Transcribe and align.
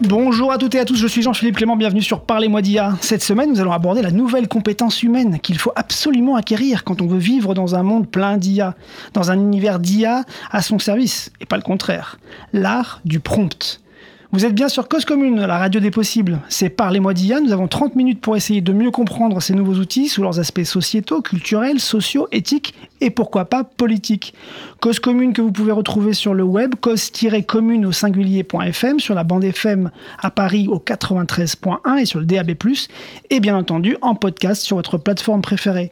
Bonjour 0.00 0.52
à 0.52 0.58
toutes 0.58 0.76
et 0.76 0.78
à 0.78 0.84
tous, 0.84 0.94
je 0.94 1.08
suis 1.08 1.22
Jean-Philippe 1.22 1.56
Clément, 1.56 1.76
bienvenue 1.76 2.02
sur 2.02 2.20
Parlez-moi 2.20 2.62
d'IA. 2.62 2.96
Cette 3.00 3.22
semaine, 3.22 3.50
nous 3.50 3.60
allons 3.60 3.72
aborder 3.72 4.00
la 4.00 4.12
nouvelle 4.12 4.46
compétence 4.46 5.02
humaine 5.02 5.40
qu'il 5.40 5.58
faut 5.58 5.72
absolument 5.74 6.36
acquérir 6.36 6.84
quand 6.84 7.02
on 7.02 7.08
veut 7.08 7.18
vivre 7.18 7.52
dans 7.52 7.74
un 7.74 7.82
monde 7.82 8.08
plein 8.08 8.36
d'IA, 8.36 8.76
dans 9.12 9.32
un 9.32 9.40
univers 9.40 9.80
d'IA 9.80 10.22
à 10.52 10.62
son 10.62 10.78
service, 10.78 11.32
et 11.40 11.46
pas 11.46 11.56
le 11.56 11.62
contraire. 11.62 12.20
L'art 12.52 13.00
du 13.04 13.18
prompt. 13.18 13.80
Vous 14.30 14.44
êtes 14.44 14.54
bien 14.54 14.68
sur 14.68 14.88
Cause 14.88 15.06
Commune, 15.06 15.40
la 15.40 15.56
radio 15.56 15.80
des 15.80 15.90
possibles. 15.90 16.40
C'est 16.50 16.68
Parlez-moi 16.68 17.14
d'IA. 17.14 17.40
Nous 17.40 17.52
avons 17.52 17.66
30 17.66 17.96
minutes 17.96 18.20
pour 18.20 18.36
essayer 18.36 18.60
de 18.60 18.74
mieux 18.74 18.90
comprendre 18.90 19.40
ces 19.40 19.54
nouveaux 19.54 19.76
outils 19.76 20.08
sous 20.08 20.22
leurs 20.22 20.38
aspects 20.38 20.64
sociétaux, 20.64 21.22
culturels, 21.22 21.80
sociaux, 21.80 22.28
éthiques 22.30 22.74
et 23.00 23.08
pourquoi 23.08 23.46
pas 23.46 23.64
politiques. 23.64 24.34
Cause 24.80 25.00
Commune 25.00 25.32
que 25.32 25.40
vous 25.40 25.50
pouvez 25.50 25.72
retrouver 25.72 26.12
sur 26.12 26.34
le 26.34 26.42
web, 26.42 26.74
cause-commune 26.78 27.86
au 27.86 27.92
singulier.fm, 27.92 29.00
sur 29.00 29.14
la 29.14 29.24
bande 29.24 29.44
FM 29.44 29.90
à 30.18 30.30
Paris 30.30 30.68
au 30.68 30.78
93.1 30.78 31.96
et 31.96 32.04
sur 32.04 32.20
le 32.20 32.26
DAB+, 32.26 32.52
et 33.30 33.40
bien 33.40 33.56
entendu 33.56 33.96
en 34.02 34.14
podcast 34.14 34.60
sur 34.60 34.76
votre 34.76 34.98
plateforme 34.98 35.40
préférée. 35.40 35.90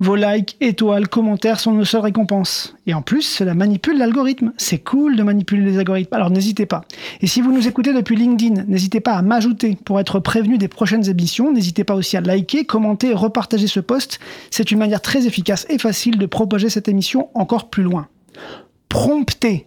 Vos 0.00 0.14
likes, 0.14 0.56
étoiles, 0.60 1.08
commentaires 1.08 1.58
sont 1.58 1.72
nos 1.72 1.84
seules 1.84 2.02
récompenses. 2.02 2.76
Et 2.86 2.94
en 2.94 3.02
plus, 3.02 3.22
cela 3.22 3.54
manipule 3.54 3.98
l'algorithme. 3.98 4.52
C'est 4.56 4.78
cool 4.78 5.16
de 5.16 5.22
manipuler 5.24 5.62
les 5.62 5.78
algorithmes, 5.78 6.14
alors 6.14 6.30
n'hésitez 6.30 6.66
pas. 6.66 6.82
Et 7.20 7.26
si 7.26 7.40
vous 7.40 7.52
nous 7.52 7.66
écoutez 7.66 7.92
depuis 7.92 8.14
LinkedIn, 8.14 8.64
n'hésitez 8.68 9.00
pas 9.00 9.14
à 9.14 9.22
m'ajouter 9.22 9.76
pour 9.84 9.98
être 9.98 10.20
prévenu 10.20 10.56
des 10.56 10.68
prochaines 10.68 11.08
émissions. 11.08 11.52
N'hésitez 11.52 11.82
pas 11.82 11.96
aussi 11.96 12.16
à 12.16 12.20
liker, 12.20 12.64
commenter 12.64 13.08
et 13.08 13.14
repartager 13.14 13.66
ce 13.66 13.80
post. 13.80 14.20
C'est 14.50 14.70
une 14.70 14.78
manière 14.78 15.02
très 15.02 15.26
efficace 15.26 15.66
et 15.68 15.78
facile 15.78 16.16
de 16.16 16.26
propager 16.26 16.70
cette 16.70 16.88
émission 16.88 17.30
encore 17.34 17.68
plus 17.68 17.82
loin. 17.82 18.06
Prompter. 18.88 19.64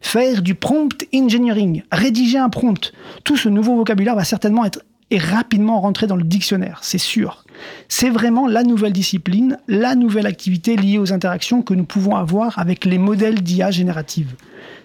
Faire 0.00 0.42
du 0.42 0.54
prompt 0.54 1.06
engineering, 1.14 1.82
rédiger 1.90 2.38
un 2.38 2.50
prompt. 2.50 2.92
Tout 3.24 3.36
ce 3.36 3.48
nouveau 3.48 3.76
vocabulaire 3.76 4.16
va 4.16 4.24
certainement 4.24 4.64
être 4.64 4.80
et 5.12 5.18
rapidement 5.18 5.80
rentrer 5.80 6.06
dans 6.06 6.16
le 6.16 6.24
dictionnaire, 6.24 6.78
c'est 6.82 6.98
sûr. 6.98 7.44
C'est 7.88 8.10
vraiment 8.10 8.46
la 8.46 8.62
nouvelle 8.62 8.92
discipline, 8.92 9.58
la 9.68 9.94
nouvelle 9.94 10.26
activité 10.26 10.76
liée 10.76 10.98
aux 10.98 11.12
interactions 11.12 11.62
que 11.62 11.74
nous 11.74 11.84
pouvons 11.84 12.16
avoir 12.16 12.58
avec 12.58 12.84
les 12.84 12.98
modèles 12.98 13.42
d'IA 13.42 13.70
générative. 13.70 14.34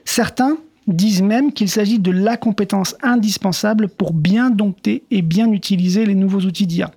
Certains 0.06 0.58
disent 0.88 1.22
même 1.22 1.52
qu'il 1.52 1.70
s'agit 1.70 2.00
de 2.00 2.12
la 2.12 2.38
compétence 2.38 2.96
indispensable 3.04 3.90
pour 3.90 4.14
bien 4.14 4.50
dompter 4.50 5.04
et 5.12 5.22
bien 5.22 5.52
utiliser 5.52 6.06
les 6.06 6.16
nouveaux 6.16 6.42
outils 6.42 6.68
d'IA. 6.68 6.92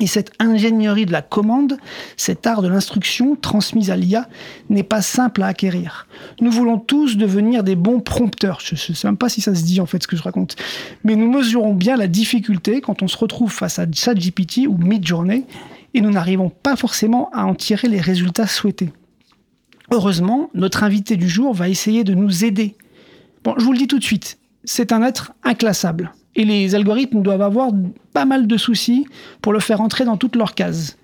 Et 0.00 0.06
cette 0.06 0.32
ingénierie 0.38 1.04
de 1.04 1.12
la 1.12 1.20
commande, 1.20 1.76
cet 2.16 2.46
art 2.46 2.62
de 2.62 2.68
l'instruction 2.68 3.36
transmise 3.36 3.90
à 3.90 3.96
l'IA, 3.96 4.28
n'est 4.70 4.82
pas 4.82 5.02
simple 5.02 5.42
à 5.42 5.46
acquérir. 5.46 6.06
Nous 6.40 6.50
voulons 6.50 6.78
tous 6.78 7.18
devenir 7.18 7.62
des 7.62 7.76
bons 7.76 8.00
prompteurs. 8.00 8.60
Je 8.64 8.74
ne 8.74 8.96
sais 8.96 9.06
même 9.06 9.18
pas 9.18 9.28
si 9.28 9.42
ça 9.42 9.54
se 9.54 9.62
dit 9.62 9.78
en 9.78 9.86
fait 9.86 10.02
ce 10.02 10.08
que 10.08 10.16
je 10.16 10.22
raconte. 10.22 10.56
Mais 11.04 11.16
nous 11.16 11.30
mesurons 11.30 11.74
bien 11.74 11.96
la 11.96 12.06
difficulté 12.06 12.80
quand 12.80 13.02
on 13.02 13.08
se 13.08 13.16
retrouve 13.18 13.52
face 13.52 13.78
à 13.78 13.84
ChatGPT 13.92 14.66
ou 14.66 14.78
Midjourney 14.78 15.44
et 15.92 16.00
nous 16.00 16.10
n'arrivons 16.10 16.48
pas 16.48 16.76
forcément 16.76 17.28
à 17.32 17.44
en 17.44 17.54
tirer 17.54 17.88
les 17.88 18.00
résultats 18.00 18.46
souhaités. 18.46 18.92
Heureusement, 19.90 20.50
notre 20.54 20.82
invité 20.82 21.16
du 21.16 21.28
jour 21.28 21.52
va 21.52 21.68
essayer 21.68 22.04
de 22.04 22.14
nous 22.14 22.44
aider. 22.44 22.76
Bon, 23.44 23.54
je 23.58 23.64
vous 23.64 23.72
le 23.72 23.78
dis 23.78 23.88
tout 23.88 23.98
de 23.98 24.04
suite, 24.04 24.38
c'est 24.64 24.92
un 24.92 25.02
être 25.02 25.32
inclassable 25.42 26.14
et 26.36 26.44
les 26.44 26.74
algorithmes 26.74 27.22
doivent 27.22 27.42
avoir 27.42 27.70
pas 28.12 28.24
mal 28.24 28.46
de 28.46 28.56
soucis 28.56 29.06
pour 29.42 29.52
le 29.52 29.60
faire 29.60 29.80
entrer 29.80 30.04
dans 30.04 30.16
toutes 30.16 30.36
leurs 30.36 30.54
cases. 30.54 30.96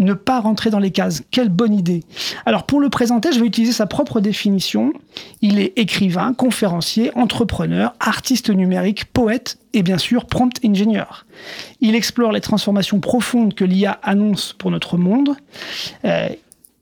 Ne 0.00 0.12
pas 0.14 0.40
rentrer 0.40 0.70
dans 0.70 0.80
les 0.80 0.90
cases, 0.90 1.22
quelle 1.30 1.50
bonne 1.50 1.72
idée. 1.72 2.02
Alors 2.46 2.66
pour 2.66 2.80
le 2.80 2.88
présenter, 2.88 3.30
je 3.32 3.38
vais 3.38 3.46
utiliser 3.46 3.72
sa 3.72 3.86
propre 3.86 4.20
définition. 4.20 4.92
Il 5.40 5.60
est 5.60 5.72
écrivain, 5.76 6.34
conférencier, 6.34 7.16
entrepreneur, 7.16 7.94
artiste 8.00 8.50
numérique, 8.50 9.04
poète 9.04 9.58
et 9.72 9.84
bien 9.84 9.98
sûr 9.98 10.26
prompt 10.26 10.58
engineer. 10.64 11.04
Il 11.80 11.94
explore 11.94 12.32
les 12.32 12.40
transformations 12.40 12.98
profondes 12.98 13.54
que 13.54 13.64
l'IA 13.64 13.92
annonce 14.02 14.52
pour 14.58 14.72
notre 14.72 14.98
monde. 14.98 15.36
Euh, 16.04 16.28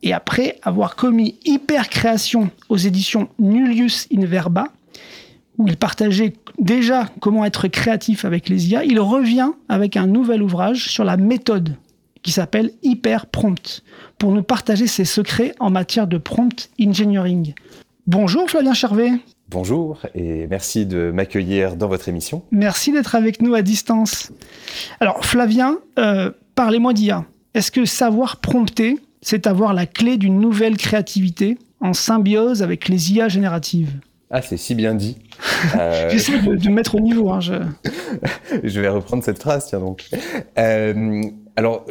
et 0.02 0.12
après 0.12 0.58
avoir 0.62 0.96
commis 0.96 1.36
hyper 1.44 1.88
création 1.88 2.50
aux 2.68 2.76
éditions 2.76 3.28
Nullius 3.38 4.08
in 4.12 4.24
Verba, 4.24 4.68
où 5.58 5.68
il 5.68 5.76
partageait 5.76 6.34
déjà 6.58 7.08
comment 7.20 7.44
être 7.44 7.68
créatif 7.68 8.24
avec 8.24 8.48
les 8.48 8.70
IA, 8.70 8.84
il 8.84 9.00
revient 9.00 9.50
avec 9.68 9.96
un 9.96 10.06
nouvel 10.06 10.42
ouvrage 10.42 10.88
sur 10.88 11.04
la 11.04 11.16
méthode 11.16 11.76
qui 12.22 12.30
s'appelle 12.30 12.70
Hyper 12.82 13.26
Prompt, 13.26 13.82
pour 14.18 14.32
nous 14.32 14.42
partager 14.42 14.86
ses 14.86 15.04
secrets 15.04 15.54
en 15.58 15.70
matière 15.70 16.06
de 16.06 16.18
prompt 16.18 16.70
engineering. 16.80 17.54
Bonjour 18.06 18.48
Flavien 18.48 18.74
Charvet. 18.74 19.10
Bonjour 19.48 19.98
et 20.14 20.46
merci 20.46 20.86
de 20.86 21.10
m'accueillir 21.12 21.76
dans 21.76 21.88
votre 21.88 22.08
émission. 22.08 22.42
Merci 22.50 22.92
d'être 22.92 23.14
avec 23.14 23.42
nous 23.42 23.54
à 23.54 23.62
distance. 23.62 24.32
Alors 25.00 25.24
Flavien, 25.24 25.78
euh, 25.98 26.30
parlez-moi 26.54 26.92
d'IA. 26.94 27.24
Est-ce 27.54 27.70
que 27.70 27.84
savoir 27.84 28.38
prompter, 28.38 28.98
c'est 29.20 29.46
avoir 29.46 29.74
la 29.74 29.86
clé 29.86 30.16
d'une 30.16 30.40
nouvelle 30.40 30.76
créativité 30.76 31.58
en 31.80 31.92
symbiose 31.92 32.62
avec 32.62 32.88
les 32.88 33.12
IA 33.12 33.28
génératives? 33.28 33.92
Ah, 34.32 34.40
c'est 34.40 34.56
si 34.56 34.74
bien 34.74 34.94
dit. 34.94 35.18
Euh... 35.78 36.10
J'essaie 36.10 36.40
de, 36.40 36.56
de, 36.56 36.68
mettre 36.70 36.96
au 36.96 37.00
niveau. 37.00 37.30
Hein, 37.30 37.38
je... 37.38 37.54
je... 38.64 38.80
vais 38.80 38.88
reprendre 38.88 39.22
cette 39.22 39.38
phrase, 39.38 39.66
tiens 39.66 39.78
donc. 39.78 40.08
Euh, 40.58 41.22
alors, 41.54 41.84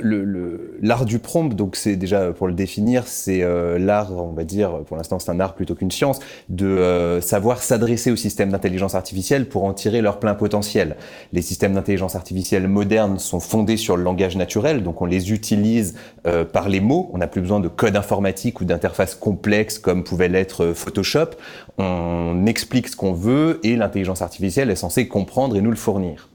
l'art 0.82 1.06
du 1.06 1.20
prompt, 1.20 1.56
donc 1.56 1.76
c'est 1.76 1.96
déjà 1.96 2.32
pour 2.32 2.48
le 2.48 2.54
définir, 2.54 3.06
c'est 3.06 3.44
euh, 3.44 3.78
l'art, 3.78 4.12
on 4.12 4.32
va 4.32 4.44
dire, 4.44 4.80
pour 4.88 4.98
l'instant 4.98 5.20
c'est 5.20 5.30
un 5.30 5.40
art 5.40 5.54
plutôt 5.54 5.76
qu'une 5.76 5.92
science, 5.92 6.20
de 6.50 6.66
euh, 6.66 7.22
savoir 7.22 7.62
s'adresser 7.62 8.10
aux 8.10 8.16
systèmes 8.16 8.50
d'intelligence 8.50 8.96
artificielle 8.96 9.48
pour 9.48 9.66
en 9.66 9.74
tirer 9.74 10.02
leur 10.02 10.20
plein 10.20 10.34
potentiel. 10.34 10.96
Les 11.32 11.44
systèmes 11.44 11.76
d'intelligence 11.76 12.16
artificielle 12.16 12.68
modernes 12.68 13.20
sont 13.20 13.40
fondés 13.40 13.78
sur 13.78 13.98
le 13.98 14.04
langage 14.04 14.36
naturel, 14.36 14.82
donc 14.82 15.04
on 15.04 15.06
les 15.06 15.32
utilise 15.32 15.96
euh, 16.26 16.44
par 16.44 16.68
les 16.68 16.80
mots. 16.80 17.12
On 17.14 17.20
n'a 17.20 17.28
plus 17.28 17.42
besoin 17.42 17.60
de 17.60 17.68
code 17.68 17.96
informatique 17.96 18.62
ou 18.62 18.66
d'interfaces 18.66 19.14
complexes 19.14 19.78
comme 19.78 20.04
pouvait 20.04 20.30
l'être 20.30 20.74
Photoshop. 20.74 21.36
On 21.78 22.48
explique 22.48 22.88
ce 22.88 22.96
qu'on 22.96 23.14
veut 23.14 23.60
et 23.62 23.76
l'intelligence 23.76 24.24
artificielle 24.24 24.72
est 24.72 24.76
censée 24.76 25.08
comprendre 25.08 25.56
et 25.56 25.62
nous 25.62 25.70
le 25.70 25.76
fournir. 25.78 26.30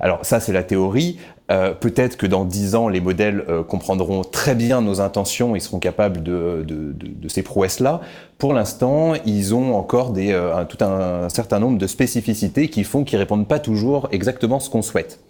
Alors 0.00 0.24
ça, 0.24 0.40
c'est 0.40 0.52
la 0.52 0.62
théorie. 0.62 1.18
Euh, 1.50 1.74
Peut-être 1.74 2.16
que 2.16 2.26
dans 2.26 2.44
dix 2.44 2.74
ans, 2.74 2.88
les 2.88 3.00
modèles 3.00 3.44
euh, 3.48 3.62
comprendront 3.62 4.22
très 4.22 4.54
bien 4.54 4.80
nos 4.80 5.00
intentions 5.00 5.56
et 5.56 5.60
seront 5.60 5.80
capables 5.80 6.22
de, 6.22 6.64
de, 6.66 6.92
de, 6.92 7.08
de 7.08 7.28
ces 7.28 7.42
prouesses-là. 7.42 8.00
Pour 8.38 8.54
l'instant, 8.54 9.14
ils 9.24 9.54
ont 9.54 9.76
encore 9.76 10.10
des, 10.10 10.32
euh, 10.32 10.56
un, 10.56 10.64
tout 10.64 10.82
un, 10.84 11.24
un, 11.24 11.28
certain 11.28 11.58
nombre 11.58 11.78
de 11.78 11.86
spécificités 11.86 12.68
qui 12.68 12.84
font 12.84 13.04
qu'ils 13.04 13.18
répondent 13.18 13.46
pas 13.46 13.58
toujours 13.60 14.08
exactement 14.12 14.60
ce 14.60 14.70
qu'on 14.70 14.82
souhaite. 14.82 15.20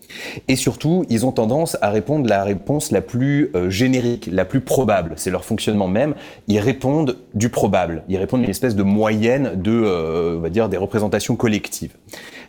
Et 0.49 0.57
surtout, 0.57 1.05
ils 1.09 1.25
ont 1.27 1.33
tendance 1.33 1.77
à 1.81 1.91
répondre 1.91 2.29
la 2.29 2.45
réponse 2.45 2.91
la 2.91 3.01
plus 3.01 3.51
euh, 3.55 3.71
générique, 3.71 4.29
la 4.31 4.45
plus 4.45 4.61
probable. 4.61 5.13
C'est 5.17 5.31
leur 5.31 5.45
fonctionnement 5.45 5.89
même. 5.89 6.15
Ils 6.49 6.59
répondent 6.59 7.19
du 7.35 7.49
probable. 7.49 8.03
Ils 8.09 8.17
répondent 8.19 8.41
à 8.41 8.45
une 8.45 8.51
espèce 8.51 8.77
de 8.77 8.83
moyenne 8.83 9.53
de, 9.57 9.73
euh, 9.73 10.37
on 10.39 10.41
va 10.41 10.51
dire, 10.51 10.69
des 10.69 10.77
représentations 10.77 11.37
collectives. 11.37 11.93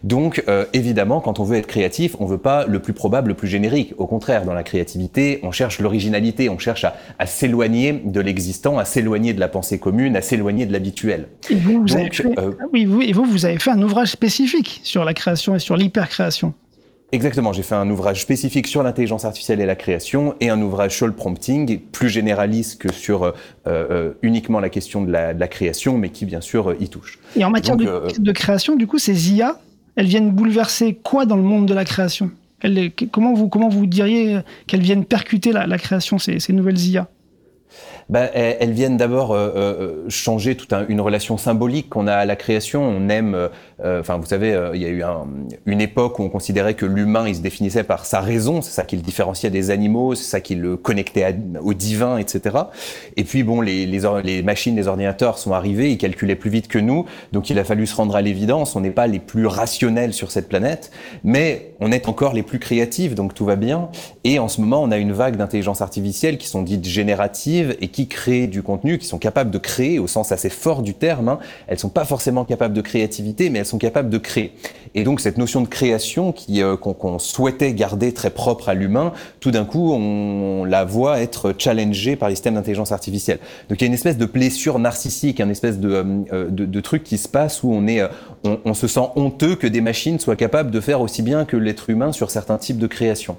Donc, 0.04 0.44
euh, 0.48 0.66
évidemment, 0.74 1.22
quand 1.22 1.40
on 1.40 1.44
veut 1.44 1.58
être 1.58 1.68
créatif, 1.68 2.16
on 2.20 2.26
veut 2.26 2.38
pas 2.38 2.66
le 2.66 2.80
plus 2.80 2.94
probable, 2.94 3.30
le 3.30 3.34
plus 3.36 3.48
générique. 3.48 3.94
Au 3.98 4.06
contraire, 4.06 4.44
dans 4.44 4.54
la 4.54 4.64
créativité, 4.64 5.40
on 5.44 5.52
cherche 5.52 5.80
l'originalité, 5.80 6.50
on 6.50 6.60
cherche 6.60 6.84
à, 6.84 6.96
à 7.20 7.26
s'éloigner 7.26 7.94
de 8.04 8.20
l'existant, 8.20 8.78
à 8.78 8.86
s'éloigner 8.86 9.34
de 9.34 9.40
la 9.40 9.48
pensée 9.48 9.80
commune, 9.80 10.16
à 10.18 10.22
s'éloigner 10.22 10.66
de 10.66 10.74
l'habituel. 10.74 11.30
Et 11.50 11.56
vous, 11.56 11.82
vous, 11.82 11.96
avez 11.96 12.12
fait, 12.12 12.38
euh... 12.38 12.52
oui, 12.74 12.86
vous, 12.86 13.02
et 13.02 13.14
vous, 13.14 13.24
vous 13.24 13.46
avez 13.46 13.60
fait 13.60 13.72
un 13.72 13.82
ouvrage 13.82 14.10
spécifique 14.10 14.82
sur 14.84 15.06
la 15.06 15.14
création 15.14 15.56
et 15.56 15.60
sur 15.60 15.78
l'hypercréation. 15.78 16.54
Exactement, 17.14 17.54
j'ai 17.54 17.62
fait 17.62 17.76
un 17.76 17.88
ouvrage 17.92 18.22
spécifique 18.22 18.66
sur 18.66 18.82
l'intelligence 18.82 19.24
artificielle 19.24 19.62
et 19.62 19.68
la 19.68 19.76
création 19.76 20.34
et 20.40 20.50
un 20.50 20.60
ouvrage 20.60 20.98
sur 20.98 21.06
le 21.06 21.14
prompting, 21.14 21.80
plus 21.80 22.10
généraliste 22.10 22.82
que 22.82 22.92
sur 22.92 23.26
euh, 23.26 23.32
euh, 23.68 24.14
uniquement 24.24 24.60
la 24.60 24.70
question 24.70 25.04
de 25.04 25.12
la, 25.12 25.36
de 25.36 25.40
la, 25.40 25.48
création, 25.48 26.00
mais 26.00 26.10
qui 26.10 26.26
bien 26.26 26.42
sûr 26.42 26.76
y 26.80 26.90
touche. 26.90 27.20
Et 27.36 27.46
en 27.46 27.52
matière 27.52 27.78
Donc, 27.78 27.86
de, 27.86 27.92
euh, 27.92 28.08
de, 28.18 28.32
création, 28.32 28.76
du 28.76 28.88
coup, 28.88 28.98
ces 28.98 29.32
IA, 29.32 29.60
elles 29.96 30.08
viennent 30.08 30.32
bouleverser 30.32 30.96
quoi 30.96 31.26
dans 31.26 31.36
le 31.36 31.44
monde 31.44 31.68
de 31.68 31.74
la 31.74 31.86
création? 31.86 32.32
Comment, 33.12 33.34
vous, 33.34 33.50
comment 33.50 33.68
vous 33.68 33.86
diriez 33.86 34.40
qu'elles 34.68 34.82
viennent 34.82 35.06
percuter 35.06 35.52
la, 35.52 35.78
création, 35.78 36.18
ces 36.18 36.54
nouvelles 36.54 36.80
IA 36.80 37.10
bah, 38.10 38.26
elles, 38.34 38.72
viennent 38.72 38.98
d'abord 38.98 39.32
euh, 39.32 39.52
euh, 39.56 40.10
changer 40.10 40.56
toute 40.56 40.74
une 40.90 41.02
relation 41.02 41.38
symbolique 41.38 41.90
qu'on 41.90 42.08
a 42.08 42.14
à 42.14 42.26
la 42.26 42.36
création. 42.36 42.84
On 42.84 43.10
aime, 43.10 43.36
euh, 43.84 44.00
enfin 44.00 44.18
vous 44.18 44.26
savez, 44.26 44.58
il 44.74 44.82
y 44.82 44.86
a 44.86 44.90
eu 44.90 45.04
une 45.66 45.82
époque 45.82 46.20
où 46.20 46.24
on 46.24 46.30
considérait 46.30 46.74
que 46.74 46.86
l'humain 46.86 47.28
il 47.28 47.36
se 47.36 47.42
définissait 47.42 47.84
par 47.84 48.06
sa 48.06 48.20
raison, 48.20 48.62
c'est 48.62 48.72
ça 48.72 48.84
qui 48.84 48.96
le 48.96 49.02
différenciait 49.02 49.50
des 49.50 49.72
animaux, 49.72 50.16
c'est 50.16 50.30
ça 50.30 50.42
qui 50.42 50.56
le 50.56 50.78
connectait 50.78 51.36
au 51.62 51.74
divin, 51.74 52.18
etc. 52.18 52.58
Et 53.18 53.24
puis 53.24 53.44
bon, 53.44 53.62
les, 53.62 53.86
les, 53.86 54.02
les, 54.24 54.44
machines, 54.44 54.76
les 54.76 54.88
ordinateurs 54.88 55.38
sont 55.38 55.54
arrivés, 55.54 55.92
ils 55.92 55.98
calculaient 55.98 56.36
plus 56.36 56.50
vite 56.50 56.68
que 56.68 56.80
nous, 56.80 57.06
donc 57.32 57.50
il 57.50 57.60
a 57.60 57.64
fallu 57.64 57.88
se 57.88 57.96
rendre 57.96 58.16
à 58.16 58.22
l'évidence. 58.22 58.76
On 58.76 58.82
n'est 58.82 58.92
pas 58.92 59.08
les 59.08 59.20
plus 59.20 59.46
rationnels 59.46 60.14
sur 60.14 60.32
cette 60.32 60.50
planète, 60.50 60.92
mais 61.24 61.74
on 61.80 61.92
est 61.92 62.08
encore 62.08 62.34
les 62.34 62.44
plus 62.44 62.60
créatifs, 62.60 63.16
donc 63.16 63.34
tout 63.34 63.46
va 63.46 63.56
bien. 63.56 63.90
Et 64.24 64.40
en 64.40 64.48
ce 64.48 64.62
moment, 64.62 64.82
on 64.82 64.92
a 64.92 64.98
une 64.98 65.12
vague 65.12 65.36
d'intelligence 65.36 65.82
artificielle 65.82 66.38
qui 66.38 66.48
sont 66.48 66.62
dites 66.62 66.86
génératives 66.86 67.76
et 67.82 67.88
qui 67.94 68.08
créent 68.08 68.48
du 68.48 68.62
contenu, 68.62 68.98
qui 68.98 69.08
sont 69.08 69.20
capables 69.20 69.52
de 69.52 69.58
créer 69.58 70.00
au 70.00 70.08
sens 70.08 70.34
assez 70.34 70.50
fort 70.50 70.82
du 70.82 70.94
terme. 70.94 71.30
Hein. 71.30 71.40
Elles 71.68 71.80
sont 71.80 71.90
pas 71.90 72.04
forcément 72.04 72.44
capables 72.44 72.74
de 72.74 72.82
créativité, 72.82 73.50
mais 73.50 73.60
elles 73.60 73.66
sont 73.66 73.78
capables 73.78 74.10
de 74.10 74.18
créer. 74.18 74.52
Et 74.96 75.04
donc 75.04 75.22
cette 75.22 75.38
notion 75.38 75.62
de 75.62 75.68
création 75.68 76.34
euh, 76.50 76.76
qu'on 76.76 77.20
souhaitait 77.20 77.74
garder 77.74 78.12
très 78.12 78.30
propre 78.30 78.70
à 78.70 78.74
l'humain, 78.74 79.14
tout 79.40 79.52
d'un 79.52 79.66
coup 79.66 79.94
on, 79.94 80.66
la 80.66 80.84
voit 80.84 81.22
être 81.22 81.54
challengée 81.58 82.16
par 82.16 82.30
les 82.30 82.36
systèmes 82.36 82.56
d'intelligence 82.56 82.92
artificielle. 82.92 83.40
Donc 83.70 83.80
il 83.80 83.84
y 83.84 83.86
a 83.86 83.88
une 83.88 83.94
espèce 83.94 84.18
de 84.18 84.26
blessure 84.26 84.80
narcissique, 84.80 85.40
une 85.40 85.52
espèce 85.52 85.80
de, 85.80 85.90
euh, 85.90 86.48
euh, 86.52 86.82
truc 86.82 87.04
qui 87.04 87.18
se 87.18 87.30
passe 87.30 87.64
où 87.64 87.72
on 87.72 87.88
est, 87.88 88.04
on, 88.44 88.60
on, 88.66 88.74
se 88.74 88.88
sent 88.88 89.08
honteux 89.16 89.56
que 89.56 89.68
des 89.68 89.80
machines 89.80 90.20
soient 90.20 90.36
capables 90.36 90.70
de 90.70 90.82
faire 90.82 91.00
aussi 91.00 91.22
bien 91.22 91.46
que 91.46 91.56
l'être 91.56 91.90
humain 91.90 92.12
sur 92.12 92.30
certains 92.30 92.58
types 92.58 92.78
de 92.78 92.88
création. 92.88 93.38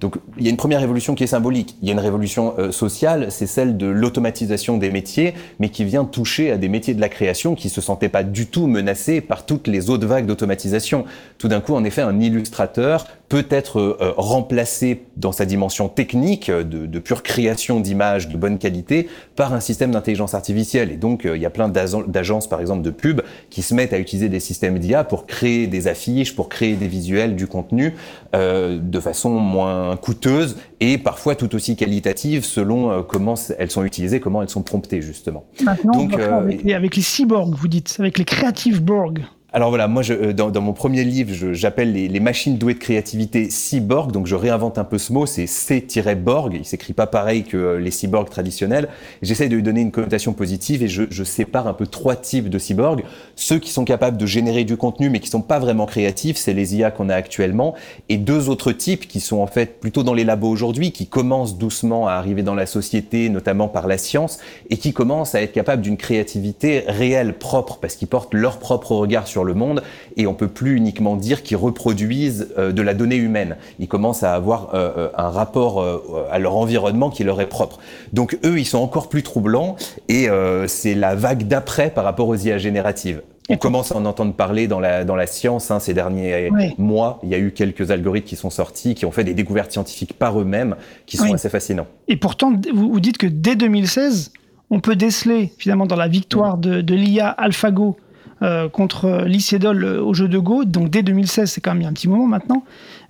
Donc 0.00 0.16
il 0.36 0.44
y 0.44 0.46
a 0.46 0.50
une 0.50 0.56
première 0.56 0.80
révolution 0.80 1.14
qui 1.14 1.24
est 1.24 1.28
symbolique. 1.28 1.76
Il 1.82 1.88
y 1.88 1.90
a 1.90 1.94
une 1.94 2.00
révolution 2.00 2.54
euh, 2.58 2.70
sociale, 2.70 3.26
c'est 3.30 3.46
celle 3.46 3.76
de 3.76 3.86
l'automatisation 3.86 4.78
des 4.78 4.90
métiers, 4.90 5.34
mais 5.58 5.70
qui 5.70 5.84
vient 5.84 6.04
toucher 6.04 6.52
à 6.52 6.56
des 6.56 6.68
métiers 6.68 6.94
de 6.94 7.00
la 7.00 7.08
création 7.08 7.54
qui 7.54 7.68
se 7.68 7.80
sentaient 7.80 8.08
pas 8.08 8.22
du 8.22 8.46
tout 8.46 8.66
menacés 8.66 9.20
par 9.20 9.46
toutes 9.46 9.66
les 9.66 9.90
autres 9.90 10.06
vagues 10.06 10.26
d'automatisation. 10.26 11.04
Tout 11.38 11.48
d'un 11.48 11.60
coup, 11.60 11.74
en 11.74 11.84
effet, 11.84 12.02
un 12.02 12.20
illustrateur 12.20 13.06
peut 13.28 13.46
être 13.50 13.78
euh, 13.80 14.14
remplacé 14.16 15.02
dans 15.16 15.32
sa 15.32 15.44
dimension 15.44 15.88
technique 15.88 16.50
de, 16.50 16.86
de 16.86 16.98
pure 16.98 17.22
création 17.22 17.80
d'images 17.80 18.28
de 18.28 18.36
bonne 18.36 18.58
qualité 18.58 19.08
par 19.36 19.52
un 19.52 19.60
système 19.60 19.90
d'intelligence 19.90 20.34
artificielle. 20.34 20.90
Et 20.90 20.96
donc, 20.96 21.24
euh, 21.24 21.36
il 21.36 21.42
y 21.42 21.46
a 21.46 21.50
plein 21.50 21.68
d'agences, 21.68 22.48
par 22.48 22.60
exemple, 22.60 22.82
de 22.82 22.90
pub 22.90 23.20
qui 23.50 23.62
se 23.62 23.74
mettent 23.74 23.92
à 23.92 23.98
utiliser 23.98 24.28
des 24.28 24.40
systèmes 24.40 24.78
d'IA 24.78 25.04
pour 25.04 25.26
créer 25.26 25.66
des 25.66 25.88
affiches, 25.88 26.34
pour 26.34 26.48
créer 26.48 26.74
des 26.74 26.88
visuels, 26.88 27.36
du 27.36 27.46
contenu, 27.46 27.94
euh, 28.34 28.78
de 28.80 29.00
façon 29.00 29.30
moins 29.30 29.96
coûteuse 29.96 30.56
et 30.80 30.98
parfois 30.98 31.34
tout 31.34 31.54
aussi 31.54 31.76
qualitative 31.76 32.44
selon 32.44 32.90
euh, 32.90 33.02
comment 33.02 33.34
elles 33.58 33.70
sont 33.70 33.84
utilisées, 33.84 34.20
comment 34.20 34.42
elles 34.42 34.48
sont 34.48 34.62
promptées, 34.62 35.02
justement. 35.02 35.44
Maintenant, 35.62 35.92
donc, 35.92 36.14
avec, 36.18 36.62
les, 36.62 36.74
avec 36.74 36.96
les 36.96 37.02
cyborgs, 37.02 37.54
vous 37.54 37.68
dites, 37.68 37.96
avec 37.98 38.18
les 38.18 38.24
creative 38.24 38.82
borg. 38.82 39.20
Alors 39.50 39.70
voilà, 39.70 39.88
moi, 39.88 40.02
je, 40.02 40.12
euh, 40.12 40.32
dans, 40.34 40.50
dans, 40.50 40.60
mon 40.60 40.74
premier 40.74 41.04
livre, 41.04 41.54
j'appelle 41.54 41.94
les, 41.94 42.06
les, 42.06 42.20
machines 42.20 42.58
douées 42.58 42.74
de 42.74 42.78
créativité 42.78 43.48
cyborg. 43.48 44.12
Donc 44.12 44.26
je 44.26 44.34
réinvente 44.34 44.76
un 44.76 44.84
peu 44.84 44.98
ce 44.98 45.10
mot, 45.10 45.24
c'est 45.24 45.46
C-borg. 45.46 46.52
Il 46.54 46.66
s'écrit 46.66 46.92
pas 46.92 47.06
pareil 47.06 47.44
que 47.44 47.56
euh, 47.56 47.80
les 47.80 47.90
cyborgs 47.90 48.28
traditionnels. 48.28 48.88
J'essaie 49.22 49.48
de 49.48 49.56
lui 49.56 49.62
donner 49.62 49.80
une 49.80 49.90
connotation 49.90 50.34
positive 50.34 50.82
et 50.82 50.88
je, 50.88 51.04
je, 51.08 51.24
sépare 51.24 51.66
un 51.66 51.72
peu 51.72 51.86
trois 51.86 52.14
types 52.14 52.50
de 52.50 52.58
cyborgs. 52.58 53.04
Ceux 53.36 53.58
qui 53.58 53.70
sont 53.70 53.86
capables 53.86 54.18
de 54.18 54.26
générer 54.26 54.64
du 54.64 54.76
contenu 54.76 55.08
mais 55.08 55.18
qui 55.18 55.30
sont 55.30 55.40
pas 55.40 55.58
vraiment 55.58 55.86
créatifs, 55.86 56.36
c'est 56.36 56.52
les 56.52 56.76
IA 56.76 56.90
qu'on 56.90 57.08
a 57.08 57.14
actuellement. 57.14 57.74
Et 58.10 58.18
deux 58.18 58.50
autres 58.50 58.72
types 58.72 59.08
qui 59.08 59.20
sont 59.20 59.38
en 59.38 59.46
fait 59.46 59.80
plutôt 59.80 60.02
dans 60.02 60.12
les 60.12 60.24
labos 60.24 60.50
aujourd'hui, 60.50 60.92
qui 60.92 61.06
commencent 61.06 61.56
doucement 61.56 62.06
à 62.06 62.12
arriver 62.12 62.42
dans 62.42 62.54
la 62.54 62.66
société, 62.66 63.30
notamment 63.30 63.68
par 63.68 63.86
la 63.86 63.96
science, 63.96 64.40
et 64.68 64.76
qui 64.76 64.92
commencent 64.92 65.34
à 65.34 65.40
être 65.40 65.52
capables 65.52 65.80
d'une 65.80 65.96
créativité 65.96 66.84
réelle, 66.86 67.38
propre, 67.38 67.78
parce 67.80 67.96
qu'ils 67.96 68.08
portent 68.08 68.34
leur 68.34 68.58
propre 68.58 68.92
regard 68.92 69.26
sur 69.26 69.37
le 69.44 69.54
monde 69.54 69.82
et 70.16 70.26
on 70.26 70.34
peut 70.34 70.48
plus 70.48 70.76
uniquement 70.76 71.16
dire 71.16 71.42
qu'ils 71.42 71.56
reproduisent 71.56 72.48
euh, 72.58 72.72
de 72.72 72.82
la 72.82 72.94
donnée 72.94 73.16
humaine. 73.16 73.56
Ils 73.78 73.88
commencent 73.88 74.22
à 74.22 74.34
avoir 74.34 74.74
euh, 74.74 74.90
euh, 74.96 75.08
un 75.16 75.28
rapport 75.28 75.84
à 76.30 76.38
leur 76.38 76.56
environnement 76.56 77.10
qui 77.10 77.24
leur 77.24 77.40
est 77.40 77.48
propre. 77.48 77.78
Donc 78.12 78.38
eux, 78.44 78.58
ils 78.58 78.66
sont 78.66 78.78
encore 78.78 79.08
plus 79.08 79.22
troublants 79.22 79.76
et 80.08 80.28
c'est 80.66 80.94
la 80.94 81.14
vague 81.14 81.44
d'après 81.44 81.90
par 81.90 82.04
rapport 82.04 82.28
aux 82.28 82.36
IA 82.36 82.58
génératives. 82.58 83.22
On 83.50 83.56
commence 83.56 83.92
à 83.92 83.96
en 83.96 84.04
entendre 84.04 84.34
parler 84.34 84.68
dans 84.68 84.80
la, 84.80 85.04
dans 85.04 85.16
la 85.16 85.26
science 85.26 85.70
hein, 85.70 85.80
ces 85.80 85.94
derniers 85.94 86.50
mois. 86.76 87.18
Il 87.22 87.30
y 87.30 87.34
a 87.34 87.38
eu 87.38 87.52
quelques 87.52 87.90
algorithmes 87.90 88.26
qui 88.26 88.36
sont 88.36 88.50
sortis, 88.50 88.94
qui 88.94 89.06
ont 89.06 89.10
fait 89.10 89.24
des 89.24 89.34
découvertes 89.34 89.72
scientifiques 89.72 90.12
par 90.12 90.38
eux-mêmes, 90.38 90.76
qui 91.06 91.16
sont 91.16 91.32
assez 91.32 91.48
fascinants. 91.48 91.86
Et 92.08 92.16
pourtant, 92.16 92.52
vous, 92.74 92.90
vous, 92.92 93.00
dites 93.00 93.18
que 93.18 93.26
dès 93.26 93.56
2016, 93.56 94.32
on 94.70 94.80
peut 94.80 94.96
déceler 94.96 95.52
finalement 95.58 95.86
dans 95.86 95.96
la 95.96 96.08
victoire 96.08 96.58
de, 96.58 96.82
de 96.82 96.94
l'IA 96.94 97.28
AlphaGo 97.28 97.96
euh, 98.42 98.68
contre 98.68 99.24
Lycédol 99.26 99.84
euh, 99.84 100.02
au 100.02 100.14
jeu 100.14 100.28
de 100.28 100.38
Go, 100.38 100.64
donc 100.64 100.90
dès 100.90 101.02
2016, 101.02 101.50
c'est 101.50 101.60
quand 101.60 101.72
même 101.72 101.80
il 101.80 101.84
y 101.84 101.86
a 101.86 101.90
un 101.90 101.92
petit 101.92 102.08
moment 102.08 102.26
maintenant, 102.26 102.64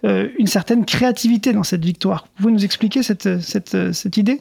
euh, 0.05 0.29
une 0.39 0.47
certaine 0.47 0.85
créativité 0.85 1.53
dans 1.53 1.65
cette 1.65 1.85
victoire. 1.85 2.27
Vous 2.37 2.43
pouvez 2.43 2.55
nous 2.55 2.65
expliquer 2.65 3.03
cette, 3.03 3.41
cette, 3.41 3.93
cette 3.93 4.17
idée? 4.17 4.41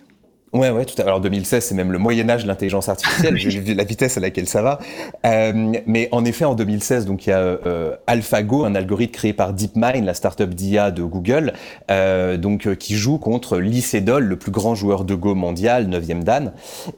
Ouais, 0.57 0.71
ouais, 0.71 0.85
tout 0.85 0.99
à 0.99 1.05
Alors 1.05 1.21
2016, 1.21 1.63
c'est 1.63 1.75
même 1.75 1.91
le 1.91 1.99
Moyen 1.99 2.27
Âge 2.31 2.41
de 2.41 2.47
l'intelligence 2.47 2.89
artificielle. 2.89 3.37
J'ai 3.37 3.59
vu 3.59 3.75
la 3.75 3.83
vitesse 3.83 4.17
à 4.17 4.19
laquelle 4.19 4.47
ça 4.47 4.63
va. 4.63 4.79
Euh, 5.23 5.73
mais 5.85 6.09
en 6.11 6.25
effet, 6.25 6.45
en 6.45 6.55
2016, 6.55 7.05
donc 7.05 7.27
il 7.27 7.29
y 7.29 7.33
a 7.33 7.37
euh, 7.37 7.95
AlphaGo, 8.07 8.65
un 8.65 8.73
algorithme 8.73 9.13
créé 9.13 9.33
par 9.33 9.53
DeepMind, 9.53 10.03
la 10.03 10.15
startup 10.15 10.49
d'IA 10.49 10.89
de 10.89 11.03
Google, 11.03 11.53
euh, 11.91 12.37
donc 12.37 12.65
euh, 12.65 12.73
qui 12.73 12.95
joue 12.95 13.19
contre 13.19 13.59
Lycédol, 13.59 14.23
le 14.23 14.35
plus 14.35 14.49
grand 14.49 14.73
joueur 14.73 15.03
de 15.03 15.13
Go 15.13 15.35
mondial, 15.35 15.87
9e 15.89 16.23
dan. 16.23 16.53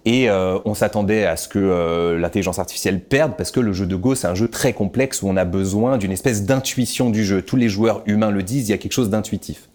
Et 0.05 0.29
euh, 0.29 0.59
on 0.63 0.73
s'attendait 0.73 1.25
à 1.25 1.35
ce 1.35 1.49
que 1.49 2.15
l'intelligence 2.17 2.59
artificielle 2.59 3.01
perde 3.01 3.33
parce 3.37 3.51
que 3.51 3.59
le 3.59 3.73
jeu 3.73 3.85
de 3.85 3.95
Go, 3.97 4.15
c'est 4.15 4.27
un 4.27 4.35
jeu 4.35 4.47
très 4.47 4.71
complexe 4.71 5.21
où 5.21 5.27
on 5.27 5.35
a 5.35 5.43
besoin 5.43 5.97
d'une 5.97 6.13
espèce 6.13 6.43
d'intuition 6.43 7.09
du 7.09 7.25
jeu. 7.25 7.41
Tous 7.41 7.57
les 7.57 7.67
joueurs 7.67 8.03
humains 8.05 8.31
le 8.31 8.41
disent, 8.41 8.69
il 8.69 8.71
y 8.71 8.75
a 8.75 8.77
quelque 8.77 8.93
chose 8.93 9.09
d'intuitif. 9.09 9.67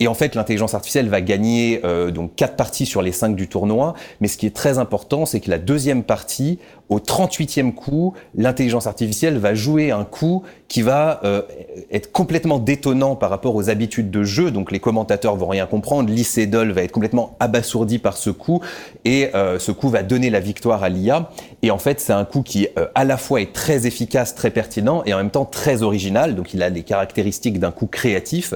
Et 0.00 0.08
en 0.08 0.14
fait, 0.14 0.34
l'intelligence 0.34 0.74
artificielle 0.74 1.08
va 1.08 1.20
gagner 1.20 1.80
euh, 1.84 2.10
donc 2.10 2.34
quatre 2.36 2.56
parties 2.56 2.86
sur 2.86 3.02
les 3.02 3.12
cinq 3.12 3.36
du 3.36 3.48
tournoi. 3.48 3.94
Mais 4.20 4.28
ce 4.28 4.36
qui 4.36 4.46
est 4.46 4.54
très 4.54 4.78
important, 4.78 5.26
c'est 5.26 5.40
que 5.40 5.50
la 5.50 5.58
deuxième 5.58 6.02
partie, 6.02 6.58
au 6.88 6.98
38e 6.98 7.72
coup, 7.72 8.14
l'intelligence 8.34 8.86
artificielle 8.86 9.38
va 9.38 9.54
jouer 9.54 9.90
un 9.90 10.04
coup 10.04 10.42
qui 10.68 10.82
va 10.82 11.20
euh, 11.24 11.42
être 11.90 12.12
complètement 12.12 12.58
détonnant 12.58 13.16
par 13.16 13.30
rapport 13.30 13.54
aux 13.54 13.70
habitudes 13.70 14.10
de 14.10 14.24
jeu. 14.24 14.50
Donc 14.50 14.72
les 14.72 14.80
commentateurs 14.80 15.36
vont 15.36 15.48
rien 15.48 15.66
comprendre. 15.66 16.10
Lycédol 16.10 16.72
va 16.72 16.82
être 16.82 16.92
complètement 16.92 17.36
abasourdi 17.40 17.98
par 17.98 18.16
ce 18.16 18.30
coup 18.30 18.60
et 19.04 19.30
euh, 19.34 19.58
ce 19.58 19.72
coup 19.72 19.88
va 19.88 20.02
donner 20.02 20.30
la 20.30 20.40
victoire 20.40 20.82
à 20.82 20.88
l'IA. 20.88 21.30
Et 21.64 21.70
en 21.70 21.78
fait, 21.78 21.98
c'est 21.98 22.12
un 22.12 22.26
coup 22.26 22.42
qui 22.42 22.68
euh, 22.76 22.88
à 22.94 23.06
la 23.06 23.16
fois 23.16 23.40
est 23.40 23.54
très 23.54 23.86
efficace, 23.86 24.34
très 24.34 24.50
pertinent 24.50 25.02
et 25.06 25.14
en 25.14 25.16
même 25.16 25.30
temps 25.30 25.46
très 25.46 25.82
original. 25.82 26.34
Donc 26.34 26.52
il 26.52 26.62
a 26.62 26.68
les 26.68 26.82
caractéristiques 26.82 27.58
d'un 27.58 27.70
coup 27.70 27.86
créatif. 27.86 28.52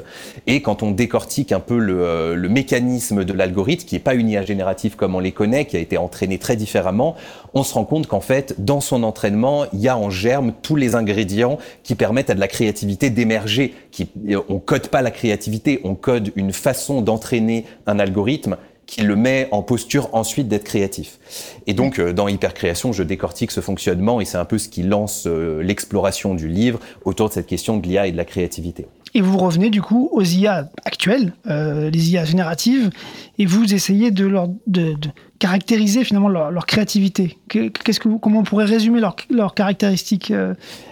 Et 0.46 0.60
quand 0.60 0.82
on 0.82 0.90
décortique 0.90 1.50
un 1.52 1.60
peu 1.60 1.78
le, 1.78 2.34
le 2.34 2.48
mécanisme 2.50 3.24
de 3.24 3.32
l'algorithme, 3.32 3.86
qui 3.86 3.96
est 3.96 3.98
pas 3.98 4.12
une 4.12 4.28
IA 4.28 4.44
générative 4.44 4.94
comme 4.94 5.14
on 5.14 5.20
les 5.20 5.32
connaît, 5.32 5.64
qui 5.64 5.78
a 5.78 5.80
été 5.80 5.96
entraîné 5.96 6.36
très 6.36 6.54
différemment, 6.54 7.16
on 7.54 7.62
se 7.62 7.72
rend 7.72 7.86
compte 7.86 8.08
qu'en 8.08 8.20
fait, 8.20 8.56
dans 8.58 8.82
son 8.82 9.02
entraînement, 9.02 9.64
il 9.72 9.80
y 9.80 9.88
a 9.88 9.96
en 9.96 10.10
germe 10.10 10.52
tous 10.60 10.76
les 10.76 10.94
ingrédients 10.94 11.56
qui 11.84 11.94
permettent 11.94 12.28
à 12.28 12.34
de 12.34 12.40
la 12.40 12.48
créativité 12.48 13.08
d'émerger. 13.08 13.72
Qui, 13.90 14.10
on 14.50 14.58
code 14.58 14.88
pas 14.88 15.00
la 15.00 15.10
créativité, 15.10 15.80
on 15.82 15.94
code 15.94 16.30
une 16.36 16.52
façon 16.52 17.00
d'entraîner 17.00 17.64
un 17.86 17.98
algorithme 17.98 18.58
qui 18.88 19.02
le 19.02 19.16
met 19.16 19.48
en 19.52 19.62
posture 19.62 20.08
ensuite 20.14 20.48
d'être 20.48 20.64
créatif. 20.64 21.18
Et 21.66 21.74
donc, 21.74 22.00
euh, 22.00 22.14
dans 22.14 22.26
Hypercréation, 22.26 22.92
je 22.92 23.02
décortique 23.02 23.50
ce 23.50 23.60
fonctionnement 23.60 24.20
et 24.20 24.24
c'est 24.24 24.38
un 24.38 24.46
peu 24.46 24.56
ce 24.56 24.70
qui 24.70 24.82
lance 24.82 25.26
euh, 25.26 25.62
l'exploration 25.62 26.34
du 26.34 26.48
livre 26.48 26.80
autour 27.04 27.28
de 27.28 27.34
cette 27.34 27.46
question 27.46 27.76
de 27.76 27.86
l'IA 27.86 28.06
et 28.06 28.12
de 28.12 28.16
la 28.16 28.24
créativité. 28.24 28.86
Et 29.14 29.20
vous 29.20 29.36
revenez 29.36 29.68
du 29.68 29.82
coup 29.82 30.08
aux 30.10 30.22
IA 30.22 30.70
actuelles, 30.86 31.34
euh, 31.48 31.90
les 31.90 32.12
IA 32.12 32.24
génératives, 32.24 32.90
et 33.38 33.44
vous 33.44 33.74
essayez 33.74 34.10
de, 34.10 34.26
leur, 34.26 34.48
de, 34.66 34.96
caractériser 35.38 36.02
finalement 36.02 36.28
leur, 36.28 36.66
créativité. 36.66 37.38
Qu'est-ce 37.48 38.00
que 38.00 38.08
comment 38.18 38.40
on 38.40 38.44
pourrait 38.44 38.64
résumer 38.64 39.00
leurs 39.00 39.16
leur 39.30 39.54
caractéristiques 39.54 40.32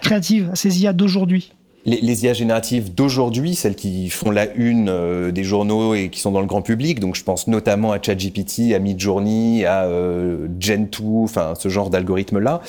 créatives 0.01 0.49
à 0.51 0.55
ces 0.55 0.81
IA 0.81 0.93
d'aujourd'hui? 0.93 1.51
Les, 1.87 2.01
les, 2.01 2.25
IA 2.25 2.33
génératives 2.33 2.93
d'aujourd'hui, 2.93 3.55
celles 3.55 3.75
qui 3.75 4.09
font 4.09 4.29
la 4.29 4.53
une 4.55 4.89
euh, 4.89 5.31
des 5.31 5.45
journaux 5.45 5.95
et 5.95 6.09
qui 6.09 6.19
sont 6.19 6.31
dans 6.31 6.41
le 6.41 6.45
grand 6.45 6.61
public, 6.61 6.99
donc 6.99 7.15
je 7.15 7.23
pense 7.23 7.47
notamment 7.47 7.93
à 7.93 8.01
ChatGPT, 8.01 8.73
à 8.75 8.79
Midjourney, 8.79 9.65
à 9.65 9.85
euh, 9.85 10.49
Gen2, 10.59 11.23
enfin 11.23 11.53
ce 11.57 11.69
genre 11.69 11.89
d'algorithmes-là, 11.89 12.61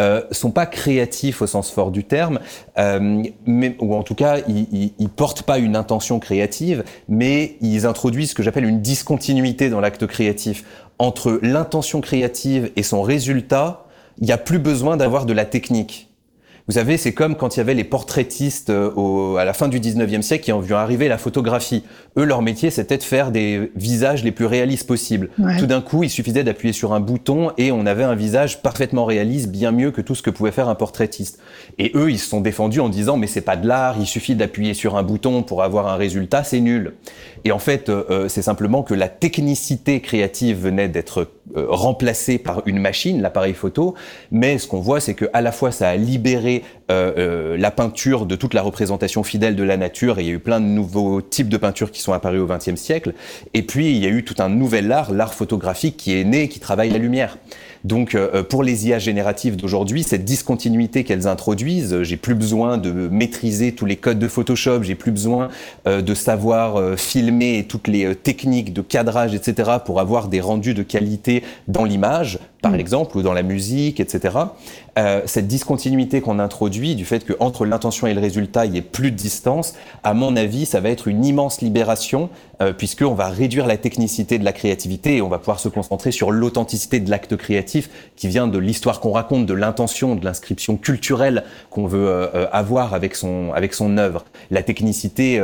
euh, 0.00 0.22
sont 0.30 0.50
pas 0.50 0.64
créatifs 0.64 1.42
au 1.42 1.46
sens 1.46 1.70
fort 1.70 1.90
du 1.90 2.04
terme, 2.04 2.40
euh, 2.78 3.22
mais, 3.44 3.76
ou 3.78 3.94
en 3.94 4.02
tout 4.02 4.14
cas 4.14 4.38
ils, 4.48 4.66
ils, 4.72 4.92
ils, 4.98 5.10
portent 5.10 5.42
pas 5.42 5.58
une 5.58 5.76
intention 5.76 6.18
créative, 6.18 6.82
mais 7.10 7.56
ils 7.60 7.84
introduisent 7.84 8.30
ce 8.30 8.34
que 8.34 8.42
j'appelle 8.42 8.64
une 8.64 8.80
discontinuité 8.80 9.68
dans 9.68 9.80
l'acte 9.80 10.06
créatif 10.06 10.64
entre 10.98 11.38
l'intention 11.42 12.00
créative 12.00 12.70
et 12.76 12.82
son 12.82 13.02
résultat. 13.02 13.84
Il 14.18 14.26
n'y 14.26 14.32
a 14.32 14.38
plus 14.38 14.58
besoin 14.58 14.96
d'avoir 14.96 15.26
de 15.26 15.34
la 15.34 15.44
technique 15.44 16.11
Vous 16.68 16.74
savez, 16.74 16.96
c'est 16.96 17.12
comme 17.12 17.34
quand 17.34 17.56
il 17.56 17.58
y 17.58 17.60
avait 17.60 17.74
les 17.74 17.84
portraitistes 17.84 18.70
euh, 18.70 19.34
à 19.36 19.44
la 19.44 19.52
fin 19.52 19.68
du 19.68 19.80
19e 19.80 20.22
siècle 20.22 20.44
qui 20.44 20.52
ont 20.52 20.60
vu 20.60 20.74
arriver 20.74 21.08
la 21.08 21.18
photographie. 21.18 21.82
Eux, 22.16 22.24
leur 22.24 22.40
métier, 22.40 22.70
c'était 22.70 22.98
de 22.98 23.02
faire 23.02 23.32
des 23.32 23.72
visages 23.74 24.22
les 24.22 24.30
plus 24.30 24.46
réalistes 24.46 24.86
possibles. 24.86 25.30
Tout 25.58 25.66
d'un 25.66 25.80
coup, 25.80 26.04
il 26.04 26.10
suffisait 26.10 26.44
d'appuyer 26.44 26.72
sur 26.72 26.92
un 26.92 27.00
bouton 27.00 27.50
et 27.58 27.72
on 27.72 27.84
avait 27.86 28.04
un 28.04 28.14
visage 28.14 28.62
parfaitement 28.62 29.04
réaliste, 29.04 29.50
bien 29.50 29.72
mieux 29.72 29.90
que 29.90 30.00
tout 30.00 30.14
ce 30.14 30.22
que 30.22 30.30
pouvait 30.30 30.52
faire 30.52 30.68
un 30.68 30.74
portraitiste. 30.74 31.40
Et 31.78 31.90
eux, 31.94 32.10
ils 32.10 32.18
se 32.18 32.28
sont 32.28 32.40
défendus 32.40 32.80
en 32.80 32.88
disant, 32.88 33.16
mais 33.16 33.26
c'est 33.26 33.40
pas 33.40 33.56
de 33.56 33.66
l'art, 33.66 33.96
il 33.98 34.06
suffit 34.06 34.34
d'appuyer 34.34 34.74
sur 34.74 34.96
un 34.96 35.02
bouton 35.02 35.42
pour 35.42 35.62
avoir 35.62 35.88
un 35.88 35.96
résultat, 35.96 36.44
c'est 36.44 36.60
nul. 36.60 36.94
Et 37.44 37.52
en 37.52 37.58
fait, 37.58 37.88
euh, 37.88 38.04
euh, 38.10 38.28
c'est 38.28 38.42
simplement 38.42 38.82
que 38.82 38.94
la 38.94 39.08
technicité 39.08 40.00
créative 40.00 40.60
venait 40.60 40.88
d'être 40.88 41.28
remplacée 41.56 42.38
par 42.38 42.62
une 42.66 42.78
machine, 42.78 43.20
l'appareil 43.20 43.54
photo, 43.54 43.94
mais 44.30 44.58
ce 44.58 44.66
qu'on 44.66 44.80
voit, 44.80 45.00
c'est 45.00 45.14
que 45.14 45.26
à 45.32 45.40
la 45.40 45.52
fois 45.52 45.72
ça 45.72 45.88
a 45.88 45.96
libéré 45.96 46.62
euh, 46.90 47.12
euh, 47.18 47.56
la 47.58 47.70
peinture 47.70 48.26
de 48.26 48.36
toute 48.36 48.54
la 48.54 48.62
représentation 48.62 49.22
fidèle 49.22 49.56
de 49.56 49.62
la 49.62 49.76
nature, 49.76 50.18
et 50.18 50.22
il 50.22 50.28
y 50.28 50.30
a 50.30 50.34
eu 50.34 50.38
plein 50.38 50.60
de 50.60 50.66
nouveaux 50.66 51.20
types 51.20 51.48
de 51.48 51.56
peintures 51.56 51.90
qui 51.90 52.00
sont 52.00 52.12
apparus 52.12 52.40
au 52.40 52.46
XXe 52.46 52.76
siècle, 52.76 53.14
et 53.54 53.62
puis 53.62 53.90
il 53.90 53.98
y 53.98 54.06
a 54.06 54.08
eu 54.08 54.24
tout 54.24 54.36
un 54.38 54.48
nouvel 54.48 54.90
art, 54.92 55.12
l'art 55.12 55.34
photographique 55.34 55.96
qui 55.96 56.18
est 56.18 56.24
né, 56.24 56.48
qui 56.48 56.60
travaille 56.60 56.90
la 56.90 56.98
lumière. 56.98 57.38
Donc 57.84 58.14
euh, 58.14 58.42
pour 58.42 58.62
les 58.62 58.88
IA 58.88 58.98
génératives 58.98 59.56
d'aujourd'hui, 59.56 60.02
cette 60.02 60.24
discontinuité 60.24 61.04
qu'elles 61.04 61.26
introduisent, 61.26 62.02
j'ai 62.02 62.16
plus 62.16 62.34
besoin 62.34 62.78
de 62.78 62.90
maîtriser 63.08 63.72
tous 63.72 63.86
les 63.86 63.96
codes 63.96 64.18
de 64.18 64.28
Photoshop, 64.28 64.82
j'ai 64.82 64.94
plus 64.94 65.12
besoin 65.12 65.48
de 65.86 66.14
savoir 66.14 66.98
filmer 66.98 67.66
toutes 67.68 67.88
les 67.88 68.14
techniques 68.14 68.72
de 68.72 68.82
cadrage, 68.82 69.34
etc., 69.34 69.70
pour 69.84 70.00
avoir 70.00 70.28
des 70.28 70.40
rendus 70.40 70.74
de 70.74 70.82
qualité 70.82 71.42
dans 71.68 71.84
l'image 71.84 72.38
par 72.62 72.72
mm. 72.72 72.80
exemple, 72.80 73.18
ou 73.18 73.22
dans 73.22 73.34
la 73.34 73.42
musique, 73.42 74.00
etc. 74.00 74.38
Euh, 74.98 75.22
cette 75.26 75.48
discontinuité 75.48 76.20
qu'on 76.20 76.38
introduit, 76.38 76.94
du 76.94 77.04
fait 77.04 77.26
qu'entre 77.26 77.66
l'intention 77.66 78.06
et 78.06 78.14
le 78.14 78.20
résultat, 78.20 78.64
il 78.66 78.74
y 78.74 78.78
ait 78.78 78.82
plus 78.82 79.10
de 79.10 79.16
distance, 79.16 79.74
à 80.04 80.14
mon 80.14 80.36
avis, 80.36 80.64
ça 80.64 80.80
va 80.80 80.88
être 80.88 81.08
une 81.08 81.24
immense 81.24 81.60
libération, 81.60 82.30
euh, 82.62 82.72
puisqu'on 82.72 83.14
va 83.14 83.28
réduire 83.28 83.66
la 83.66 83.76
technicité 83.76 84.38
de 84.38 84.44
la 84.44 84.52
créativité 84.52 85.16
et 85.16 85.22
on 85.22 85.28
va 85.28 85.38
pouvoir 85.38 85.60
se 85.60 85.68
concentrer 85.68 86.12
sur 86.12 86.30
l'authenticité 86.30 87.00
de 87.00 87.10
l'acte 87.10 87.36
créatif 87.36 87.90
qui 88.16 88.28
vient 88.28 88.46
de 88.46 88.58
l'histoire 88.58 89.00
qu'on 89.00 89.12
raconte, 89.12 89.44
de 89.46 89.54
l'intention, 89.54 90.14
de 90.14 90.24
l'inscription 90.24 90.76
culturelle 90.76 91.44
qu'on 91.70 91.86
veut 91.86 92.06
euh, 92.06 92.46
avoir 92.52 92.94
avec 92.94 93.16
son, 93.16 93.52
avec 93.52 93.74
son 93.74 93.98
œuvre. 93.98 94.24
La 94.50 94.62
technicité 94.62 95.40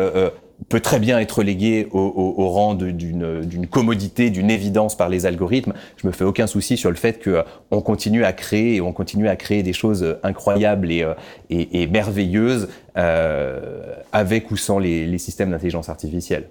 peut 0.69 0.81
très 0.81 0.99
bien 0.99 1.19
être 1.19 1.43
légué 1.43 1.89
au, 1.93 2.49
rang 2.49 2.75
d'une 2.75 3.67
commodité, 3.71 4.31
d'une 4.31 4.51
évidence 4.51 4.97
par 4.97 5.09
les 5.09 5.27
algorithmes. 5.27 5.73
Je 5.97 6.07
me 6.07 6.13
fais 6.13 6.25
aucun 6.25 6.47
souci 6.47 6.77
sur 6.77 6.91
le 6.91 6.97
fait 6.97 7.21
que 7.21 7.31
euh, 7.31 7.43
on 7.71 7.81
continue 7.81 8.25
à 8.25 8.33
créer 8.33 8.77
et 8.77 8.81
on 8.81 8.93
continue 8.93 9.29
à 9.29 9.37
créer 9.37 9.63
des 9.63 9.73
choses 9.73 10.03
euh, 10.03 10.21
incroyables 10.23 10.91
et, 10.91 11.05
euh, 11.05 11.87
merveilleuses 11.89 12.69
euh, 12.97 13.95
avec 14.13 14.51
ou 14.51 14.57
sans 14.57 14.79
les, 14.79 15.07
les 15.07 15.19
systèmes 15.19 15.51
d'intelligence 15.51 15.89
artificielle. 15.89 16.49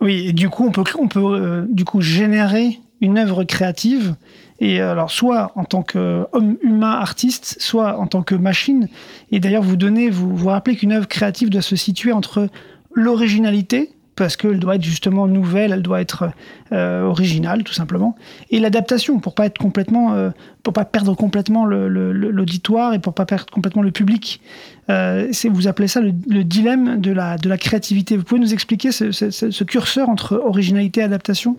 Oui, 0.00 0.28
et 0.28 0.32
du 0.32 0.48
coup, 0.48 0.66
on 0.66 0.72
peut, 0.72 0.84
on 0.98 1.08
peut 1.08 1.66
du 1.68 1.84
coup 1.84 2.00
générer 2.00 2.78
une 3.02 3.18
œuvre 3.18 3.44
créative 3.44 4.14
et 4.58 4.80
alors 4.80 5.10
soit 5.10 5.52
en 5.56 5.64
tant 5.64 5.82
qu'homme 5.82 6.56
humain 6.62 6.92
artiste, 6.92 7.56
soit 7.60 7.98
en 7.98 8.06
tant 8.06 8.22
que 8.22 8.34
machine. 8.34 8.88
Et 9.30 9.40
d'ailleurs, 9.40 9.62
vous 9.62 9.76
donnez, 9.76 10.08
vous 10.08 10.34
vous 10.34 10.48
rappelez 10.48 10.76
qu'une 10.76 10.92
œuvre 10.92 11.06
créative 11.08 11.50
doit 11.50 11.62
se 11.62 11.76
situer 11.76 12.12
entre 12.12 12.48
l'originalité, 12.94 13.90
parce 14.20 14.36
qu'elle 14.36 14.58
doit 14.58 14.74
être 14.74 14.84
justement 14.84 15.26
nouvelle, 15.26 15.72
elle 15.72 15.80
doit 15.80 16.02
être 16.02 16.30
euh, 16.72 17.04
originale 17.04 17.64
tout 17.64 17.72
simplement, 17.72 18.16
et 18.50 18.60
l'adaptation 18.60 19.18
pour 19.18 19.34
pas 19.34 19.46
être 19.46 19.56
complètement, 19.56 20.12
euh, 20.12 20.28
pour 20.62 20.74
pas 20.74 20.84
perdre 20.84 21.14
complètement 21.14 21.64
l'auditoire 21.64 22.92
et 22.92 22.98
pour 22.98 23.14
pas 23.14 23.24
perdre 23.24 23.46
complètement 23.50 23.80
le 23.80 23.90
public. 23.90 24.42
Euh, 24.90 25.32
vous 25.50 25.68
appelez 25.68 25.88
ça 25.88 26.02
le, 26.02 26.12
dilemme 26.44 27.00
de 27.00 27.12
la, 27.12 27.38
de 27.38 27.48
la 27.48 27.56
créativité. 27.56 28.18
Vous 28.18 28.24
pouvez 28.24 28.42
nous 28.42 28.52
expliquer 28.52 28.92
ce, 28.92 29.64
curseur 29.64 30.10
entre 30.10 30.36
originalité 30.36 31.00
et 31.00 31.04
adaptation? 31.04 31.56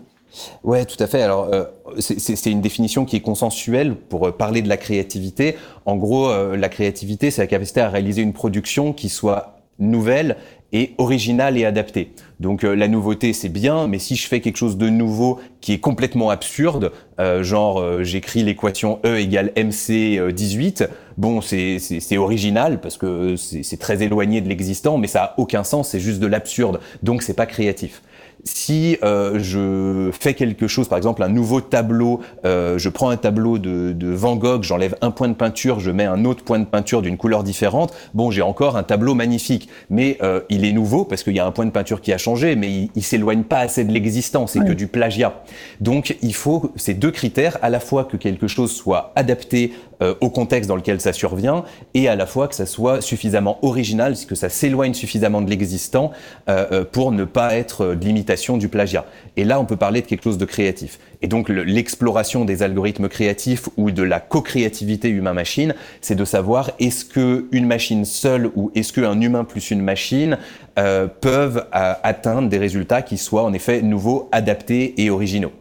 Ouais, 0.63 0.85
tout 0.85 1.01
à 1.03 1.07
fait. 1.07 1.23
Alors, 1.23 1.49
euh, 1.51 1.65
c'est 1.97 2.51
une 2.51 2.61
définition 2.61 3.05
qui 3.05 3.15
est 3.15 3.21
consensuelle 3.21 3.95
pour 3.95 4.37
parler 4.37 4.61
de 4.61 4.69
la 4.69 4.77
créativité. 4.77 5.57
En 5.87 5.95
gros, 5.95 6.31
la 6.55 6.69
créativité, 6.69 7.31
c'est 7.31 7.41
la 7.41 7.47
capacité 7.47 7.81
à 7.81 7.89
réaliser 7.89 8.21
une 8.21 8.33
production 8.33 8.93
qui 8.93 9.09
soit 9.09 9.57
nouvelle 9.79 10.37
et 10.73 10.93
original 10.97 11.57
et 11.57 11.65
adapté. 11.65 12.11
Donc 12.39 12.63
euh, 12.63 12.75
la 12.75 12.87
nouveauté 12.87 13.33
c'est 13.33 13.49
bien, 13.49 13.87
mais 13.87 13.99
si 13.99 14.15
je 14.15 14.27
fais 14.27 14.39
quelque 14.39 14.57
chose 14.57 14.77
de 14.77 14.89
nouveau 14.89 15.39
qui 15.59 15.73
est 15.73 15.79
complètement 15.79 16.29
absurde, 16.29 16.91
euh, 17.19 17.43
genre 17.43 17.79
euh, 17.79 18.03
j'écris 18.03 18.43
l'équation 18.43 18.99
E 19.05 19.19
égale 19.19 19.51
MC 19.55 20.31
18, 20.33 20.85
bon 21.17 21.41
c'est 21.41 22.17
original 22.17 22.79
parce 22.79 22.97
que 22.97 23.35
c'est 23.35 23.79
très 23.79 24.01
éloigné 24.01 24.41
de 24.41 24.49
l'existant, 24.49 24.97
mais 24.97 25.07
ça 25.07 25.23
a 25.23 25.33
aucun 25.37 25.63
sens, 25.63 25.89
c'est 25.89 25.99
juste 25.99 26.19
de 26.19 26.27
l'absurde, 26.27 26.79
donc 27.03 27.21
c'est 27.21 27.35
pas 27.35 27.45
créatif 27.45 28.01
si 28.43 28.97
euh, 29.03 29.39
je 29.39 30.11
fais 30.11 30.33
quelque 30.33 30.67
chose, 30.67 30.87
par 30.87 30.97
exemple 30.97 31.23
un 31.23 31.29
nouveau 31.29 31.61
tableau, 31.61 32.21
euh, 32.45 32.77
je 32.77 32.89
prends 32.89 33.09
un 33.09 33.17
tableau 33.17 33.57
de, 33.57 33.91
de 33.91 34.07
Van 34.09 34.35
Gogh, 34.35 34.63
j'enlève 34.63 34.95
un 35.01 35.11
point 35.11 35.27
de 35.27 35.33
peinture, 35.33 35.79
je 35.79 35.91
mets 35.91 36.05
un 36.05 36.25
autre 36.25 36.43
point 36.43 36.59
de 36.59 36.65
peinture 36.65 37.01
d'une 37.01 37.17
couleur 37.17 37.43
différente, 37.43 37.93
bon 38.13 38.31
j'ai 38.31 38.41
encore 38.41 38.77
un 38.77 38.83
tableau 38.83 39.13
magnifique, 39.15 39.69
mais 39.89 40.17
euh, 40.21 40.41
il 40.49 40.65
est 40.65 40.73
nouveau 40.73 41.05
parce 41.05 41.23
qu'il 41.23 41.35
y 41.35 41.39
a 41.39 41.45
un 41.45 41.51
point 41.51 41.65
de 41.65 41.71
peinture 41.71 42.01
qui 42.01 42.13
a 42.13 42.17
changé, 42.17 42.55
mais 42.55 42.69
il, 42.69 42.89
il 42.95 43.03
s'éloigne 43.03 43.43
pas 43.43 43.59
assez 43.59 43.83
de 43.83 43.91
l'existant, 43.91 44.47
c'est 44.47 44.59
que 44.59 44.73
du 44.73 44.87
plagiat. 44.87 45.43
Donc 45.79 46.15
il 46.21 46.33
faut 46.33 46.71
ces 46.75 46.93
deux 46.93 47.11
critères, 47.11 47.57
à 47.61 47.69
la 47.69 47.79
fois 47.79 48.05
que 48.05 48.17
quelque 48.17 48.47
chose 48.47 48.71
soit 48.71 49.11
adapté 49.15 49.73
euh, 50.01 50.15
au 50.21 50.29
contexte 50.29 50.67
dans 50.67 50.75
lequel 50.75 50.99
ça 50.99 51.13
survient, 51.13 51.63
et 51.93 52.07
à 52.07 52.15
la 52.15 52.25
fois 52.25 52.47
que 52.47 52.55
ça 52.55 52.65
soit 52.65 53.01
suffisamment 53.01 53.59
original, 53.61 54.15
que 54.27 54.35
ça 54.35 54.49
s'éloigne 54.49 54.93
suffisamment 54.93 55.41
de 55.41 55.49
l'existant 55.49 56.11
euh, 56.49 56.83
pour 56.83 57.11
ne 57.11 57.23
pas 57.23 57.55
être 57.55 57.95
de 57.95 58.05
l'imitation 58.05 58.57
du 58.57 58.67
plagiat. 58.67 59.05
Et 59.37 59.43
là, 59.43 59.59
on 59.59 59.65
peut 59.65 59.77
parler 59.77 60.01
de 60.01 60.07
quelque 60.07 60.23
chose 60.23 60.37
de 60.37 60.45
créatif. 60.45 60.99
Et 61.21 61.27
donc 61.27 61.49
l'exploration 61.49 62.45
des 62.45 62.63
algorithmes 62.63 63.07
créatifs 63.07 63.69
ou 63.77 63.91
de 63.91 64.03
la 64.03 64.19
co-créativité 64.19 65.09
humain-machine, 65.09 65.75
c'est 66.01 66.15
de 66.15 66.25
savoir 66.25 66.71
est-ce 66.79 67.05
que 67.05 67.45
une 67.51 67.67
machine 67.67 68.05
seule 68.05 68.49
ou 68.55 68.71
est-ce 68.73 68.91
qu'un 68.91 69.19
humain 69.21 69.43
plus 69.43 69.71
une 69.71 69.81
machine 69.81 70.37
euh, 70.79 71.07
peuvent 71.07 71.65
euh, 71.75 71.93
atteindre 72.01 72.47
des 72.47 72.57
résultats 72.57 73.01
qui 73.01 73.17
soient 73.17 73.43
en 73.43 73.51
effet 73.51 73.81
nouveaux, 73.81 74.29
adaptés 74.31 74.93
et 75.03 75.09
originaux. 75.09 75.51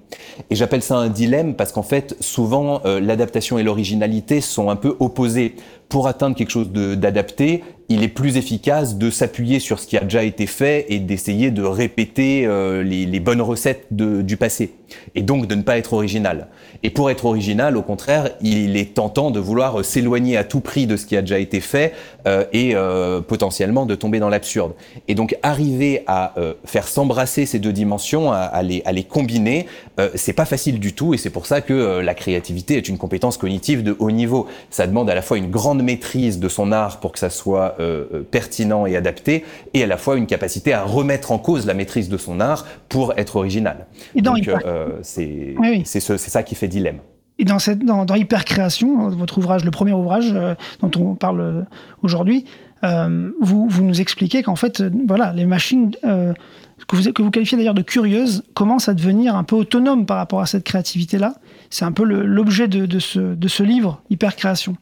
Et 0.50 0.54
j'appelle 0.54 0.82
ça 0.82 0.96
un 0.96 1.08
dilemme 1.08 1.54
parce 1.54 1.72
qu'en 1.72 1.82
fait, 1.82 2.16
souvent, 2.20 2.80
euh, 2.84 3.00
l'adaptation 3.00 3.58
et 3.58 3.64
l'originalité 3.64 4.40
sont 4.40 4.70
un 4.70 4.76
peu 4.76 4.96
opposées. 5.00 5.56
Pour 5.88 6.06
atteindre 6.06 6.36
quelque 6.36 6.50
chose 6.50 6.70
d'adapté, 6.70 7.64
il 7.88 8.04
est 8.04 8.08
plus 8.08 8.36
efficace 8.36 8.96
de 8.96 9.10
s'appuyer 9.10 9.58
sur 9.58 9.80
ce 9.80 9.88
qui 9.88 9.96
a 9.96 10.02
déjà 10.02 10.22
été 10.22 10.46
fait 10.46 10.86
et 10.88 11.00
d'essayer 11.00 11.50
de 11.50 11.64
répéter 11.64 12.46
les, 12.84 13.06
les, 13.06 13.20
bonnes 13.20 13.42
recettes 13.42 13.86
de, 13.90 14.22
du 14.22 14.36
passé. 14.36 14.72
Et 15.14 15.22
donc 15.22 15.46
de 15.46 15.54
ne 15.54 15.62
pas 15.62 15.78
être 15.78 15.92
original. 15.92 16.48
Et 16.82 16.90
pour 16.90 17.10
être 17.10 17.24
original, 17.24 17.76
au 17.76 17.82
contraire, 17.82 18.30
il 18.40 18.76
est 18.76 18.94
tentant 18.94 19.30
de 19.30 19.40
vouloir 19.40 19.84
s'éloigner 19.84 20.36
à 20.36 20.44
tout 20.44 20.60
prix 20.60 20.86
de 20.86 20.96
ce 20.96 21.06
qui 21.06 21.16
a 21.16 21.20
déjà 21.20 21.38
été 21.38 21.60
fait 21.60 21.92
euh, 22.26 22.44
et 22.52 22.74
euh, 22.74 23.20
potentiellement 23.20 23.86
de 23.86 23.94
tomber 23.94 24.18
dans 24.18 24.28
l'absurde. 24.28 24.72
Et 25.08 25.14
donc 25.14 25.36
arriver 25.42 26.04
à 26.06 26.38
euh, 26.38 26.54
faire 26.64 26.86
s'embrasser 26.88 27.46
ces 27.46 27.58
deux 27.58 27.72
dimensions, 27.72 28.32
à, 28.32 28.38
à, 28.38 28.62
les, 28.62 28.82
à 28.84 28.92
les, 28.92 29.04
combiner, 29.04 29.66
euh, 29.98 30.08
c'est 30.14 30.32
pas 30.32 30.44
facile 30.44 30.78
du 30.78 30.92
tout. 30.92 31.14
Et 31.14 31.16
c'est 31.16 31.30
pour 31.30 31.46
ça 31.46 31.60
que 31.60 31.72
euh, 31.72 32.02
la 32.02 32.14
créativité 32.14 32.76
est 32.76 32.88
une 32.88 32.98
compétence 32.98 33.36
cognitive 33.36 33.82
de 33.82 33.96
haut 33.98 34.10
niveau. 34.10 34.46
Ça 34.70 34.86
demande 34.86 35.10
à 35.10 35.14
la 35.14 35.22
fois 35.22 35.38
une 35.38 35.50
grande 35.50 35.82
maîtrise 35.82 36.38
de 36.38 36.48
son 36.48 36.72
art 36.72 37.00
pour 37.00 37.12
que 37.12 37.18
ça 37.18 37.30
soit 37.30 37.76
pertinent 38.30 38.86
et 38.86 38.96
adapté, 38.96 39.44
et 39.74 39.82
à 39.82 39.86
la 39.86 39.96
fois 39.96 40.16
une 40.16 40.26
capacité 40.26 40.72
à 40.72 40.84
remettre 40.84 41.32
en 41.32 41.38
cause 41.38 41.66
la 41.66 41.74
maîtrise 41.74 42.08
de 42.08 42.16
son 42.16 42.40
art 42.40 42.66
pour 42.88 43.14
être 43.16 43.36
original. 43.36 43.86
Et 44.14 44.22
donc 44.22 44.48
c'est 45.02 45.54
oui, 45.58 45.82
ça 45.84 46.42
qui 46.42 46.54
fait 46.54 46.68
dilemme. 46.68 46.98
Et 47.38 47.44
dans, 47.44 47.58
cette, 47.58 47.84
dans, 47.84 48.04
dans 48.04 48.14
Hypercréation, 48.16 49.08
votre 49.08 49.38
ouvrage, 49.38 49.64
le 49.64 49.70
premier 49.70 49.92
ouvrage 49.94 50.32
euh, 50.34 50.54
dont 50.82 50.90
on 51.00 51.14
parle 51.14 51.40
euh, 51.40 51.62
aujourd'hui, 52.02 52.44
euh, 52.84 53.30
vous, 53.40 53.66
vous, 53.68 53.82
nous 53.82 54.00
expliquez 54.00 54.42
qu'en 54.42 54.56
fait, 54.56 54.80
euh, 54.80 54.90
voilà, 55.06 55.32
les 55.32 55.46
machines 55.46 55.92
euh, 56.04 56.32
que, 56.86 56.96
vous, 56.96 57.12
que 57.12 57.22
vous 57.22 57.30
qualifiez 57.30 57.56
d'ailleurs 57.58 57.74
de 57.74 57.82
curieuses 57.82 58.44
commencent 58.54 58.88
à 58.88 58.94
devenir 58.94 59.36
un 59.36 59.44
peu 59.44 59.56
autonomes 59.56 60.06
par 60.06 60.18
rapport 60.18 60.40
à 60.40 60.46
cette 60.46 60.64
créativité-là. 60.64 61.34
C'est 61.70 61.84
un 61.84 61.92
peu 61.92 62.04
l'objet 62.04 62.68
de, 62.68 62.86
de, 62.86 62.98
ce, 62.98 63.34
de 63.34 63.48
ce 63.48 63.62
livre, 63.62 64.02
Hypercréation. 64.10 64.76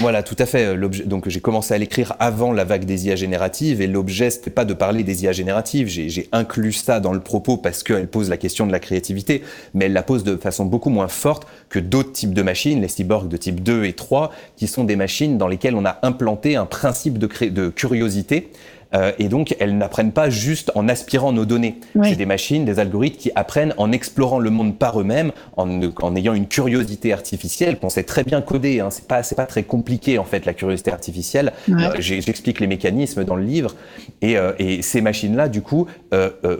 Voilà, 0.00 0.22
tout 0.22 0.36
à 0.38 0.46
fait. 0.46 0.76
Donc 0.76 1.28
j'ai 1.28 1.40
commencé 1.40 1.74
à 1.74 1.78
l'écrire 1.78 2.14
avant 2.18 2.52
la 2.52 2.64
vague 2.64 2.84
des 2.84 3.06
IA 3.06 3.16
génératives 3.16 3.80
et 3.80 3.86
l'objet 3.86 4.30
c'était 4.30 4.50
pas 4.50 4.64
de 4.64 4.74
parler 4.74 5.02
des 5.02 5.24
IA 5.24 5.32
génératives. 5.32 5.88
J'ai 5.88 6.28
inclus 6.32 6.72
ça 6.72 7.00
dans 7.00 7.12
le 7.12 7.20
propos 7.20 7.56
parce 7.56 7.82
qu'elle 7.82 8.08
pose 8.08 8.28
la 8.30 8.36
question 8.36 8.66
de 8.66 8.72
la 8.72 8.80
créativité, 8.80 9.42
mais 9.74 9.86
elle 9.86 9.92
la 9.92 10.02
pose 10.02 10.24
de 10.24 10.36
façon 10.36 10.64
beaucoup 10.64 10.90
moins 10.90 11.08
forte 11.08 11.46
que 11.68 11.78
d'autres 11.78 12.12
types 12.12 12.34
de 12.34 12.42
machines, 12.42 12.80
les 12.80 12.88
cyborgs 12.88 13.28
de 13.28 13.36
type 13.36 13.62
2 13.62 13.84
et 13.84 13.92
3, 13.92 14.32
qui 14.56 14.66
sont 14.66 14.84
des 14.84 14.96
machines 14.96 15.38
dans 15.38 15.48
lesquelles 15.48 15.74
on 15.74 15.84
a 15.84 15.98
implanté 16.02 16.56
un 16.56 16.66
principe 16.66 17.18
de 17.18 17.68
curiosité 17.68 18.50
Euh, 18.94 19.12
et 19.18 19.28
donc, 19.28 19.56
elles 19.58 19.76
n'apprennent 19.76 20.12
pas 20.12 20.30
juste 20.30 20.70
en 20.74 20.88
aspirant 20.88 21.32
nos 21.32 21.44
données. 21.44 21.80
Oui. 21.94 22.10
C'est 22.10 22.16
des 22.16 22.26
machines, 22.26 22.64
des 22.64 22.78
algorithmes 22.78 23.16
qui 23.16 23.30
apprennent 23.34 23.74
en 23.76 23.92
explorant 23.92 24.38
le 24.38 24.50
monde 24.50 24.78
par 24.78 25.00
eux-mêmes, 25.00 25.32
en, 25.56 25.68
en 26.02 26.16
ayant 26.16 26.34
une 26.34 26.46
curiosité 26.46 27.12
artificielle 27.12 27.78
qu'on 27.78 27.90
sait 27.90 28.04
très 28.04 28.24
bien 28.24 28.40
coder. 28.40 28.80
Hein. 28.80 28.90
C'est 28.90 29.08
pas, 29.08 29.22
c'est 29.22 29.34
pas 29.34 29.46
très 29.46 29.64
compliqué 29.64 30.18
en 30.18 30.24
fait 30.24 30.46
la 30.46 30.54
curiosité 30.54 30.92
artificielle. 30.92 31.52
Ouais. 31.68 31.74
Euh, 31.84 31.92
J'explique 31.98 32.60
les 32.60 32.66
mécanismes 32.66 33.24
dans 33.24 33.36
le 33.36 33.44
livre. 33.44 33.74
Et, 34.22 34.36
euh, 34.36 34.52
et 34.58 34.82
ces 34.82 35.00
machines-là, 35.00 35.48
du 35.48 35.62
coup, 35.62 35.86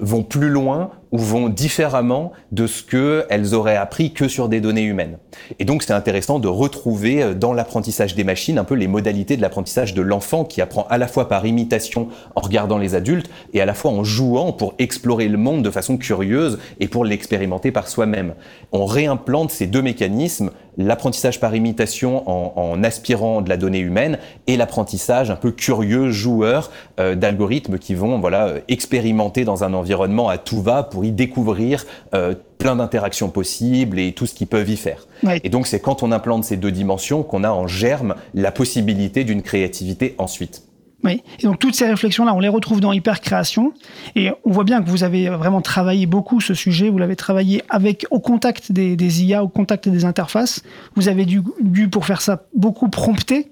vont 0.01 0.23
plus 0.25 0.49
loin 0.49 0.91
ou 1.15 1.19
vont 1.19 1.49
différemment 1.49 2.33
de 2.51 2.67
ce 2.67 2.83
que 2.83 3.25
elles 3.31 3.55
auraient 3.55 3.77
appris 3.77 4.13
que 4.13 4.27
sur 4.27 4.49
des 4.49 4.61
données 4.61 4.83
humaines. 4.83 5.19
Et 5.61 5.65
donc, 5.65 5.85
c'est 5.85 5.93
intéressant 5.93 6.41
de 6.41 6.49
retrouver 6.49 7.23
euh, 7.23 7.35
dans 7.35 7.53
l'apprentissage 7.53 8.17
des 8.17 8.25
machines 8.25 8.59
un 8.59 8.65
peu 8.65 8.75
les 8.75 8.89
modalités 8.89 9.37
de 9.37 9.43
l'apprentissage 9.43 9.95
de 9.95 10.03
l'enfant 10.03 10.45
qui 10.45 10.61
apprend 10.61 10.89
à 10.91 10.99
la 10.99 11.07
fois 11.07 11.29
par 11.29 11.47
imitation 11.47 12.09
en 12.35 12.41
regardant 12.41 12.79
les 12.79 12.97
adultes 12.97 13.31
et 13.53 13.61
à 13.61 13.65
la 13.65 13.75
fois 13.75 13.93
en 13.93 14.03
jouant 14.03 14.53
pour 14.53 14.75
explorer 14.81 15.29
le 15.29 15.39
monde 15.39 15.63
de 15.63 15.71
façon 15.71 15.99
curieuse 15.99 16.59
et 16.81 16.89
pour 16.89 17.05
l'expérimenter 17.05 17.71
par 17.71 17.87
soi-même. 17.87 18.35
On 18.73 18.85
réimplante 18.85 19.53
ces 19.53 19.69
deux 19.69 19.83
mécanismes, 19.83 20.51
l'apprentissage 20.77 21.41
par 21.41 21.55
imitation 21.55 22.29
en, 22.29 22.53
en 22.57 22.83
aspirant 22.83 23.41
de 23.41 23.49
la 23.49 23.57
donnée 23.57 23.79
humaine 23.79 24.19
et 24.47 24.57
l'apprentissage 24.57 25.31
un 25.31 25.37
peu 25.37 25.51
curieux, 25.51 26.11
joueur 26.11 26.71
euh, 27.01 27.15
d'algorithmes 27.15 27.79
qui 27.79 27.95
vont 27.95 28.19
voilà 28.19 28.47
euh, 28.47 28.61
expérimenter 28.69 29.45
dans 29.45 29.65
un 29.65 29.75
environnement 29.75 30.29
à 30.29 30.39
tout 30.39 30.63
va 30.63 30.83
pour 30.83 31.05
y 31.05 31.13
découvrir 31.13 31.85
euh, 32.15 32.35
plein 32.59 32.77
d'interactions 32.77 33.29
possibles 33.29 33.99
et 33.99 34.13
tout 34.13 34.27
ce 34.27 34.35
qu'ils 34.35 34.47
peuvent 34.47 34.69
y 34.69 34.77
faire. 34.77 35.07
Ouais. 35.23 35.41
Et 35.45 35.49
donc 35.49 35.67
c'est 35.67 35.81
quand 35.81 36.03
on 36.03 36.13
implante 36.13 36.45
ces 36.45 36.57
deux 36.57 36.73
dimensions 36.73 37.23
qu'on 37.23 37.45
a 37.45 37.51
en 37.51 37.67
germe 37.67 38.15
la 38.35 38.53
possibilité 38.53 39.25
d'une 39.25 39.43
créativité 39.43 40.15
ensuite. 40.19 40.63
Et 41.13 41.23
donc 41.43 41.59
toutes 41.59 41.75
ces 41.75 41.87
réflexions-là, 41.87 42.35
on 42.35 42.41
les 42.41 42.49
retrouve 42.49 42.81
dans 42.81 42.93
Hypercréation. 42.93 43.73
Et 44.17 44.31
on 44.45 44.51
voit 44.51 44.65
bien 44.65 44.83
que 44.83 44.89
vous 44.89 45.05
avez 45.05 45.29
vraiment 45.29 45.61
travaillé 45.61 46.07
beaucoup 46.07 46.41
ce 46.41 46.55
sujet. 46.55 46.89
Vous 46.89 46.99
l'avez 46.99 47.17
travaillé 47.17 47.63
avec 47.69 48.07
au 48.11 48.21
contact 48.21 48.73
des, 48.73 48.97
des 48.97 49.25
IA, 49.25 49.43
au 49.43 49.49
contact 49.49 49.89
des 49.89 50.05
interfaces. 50.05 50.63
Vous 50.95 51.09
avez 51.09 51.25
dû, 51.25 51.43
dû 51.61 51.89
pour 51.89 52.07
faire 52.07 52.21
ça 52.21 52.45
beaucoup 52.55 52.89
prompter. 52.89 53.51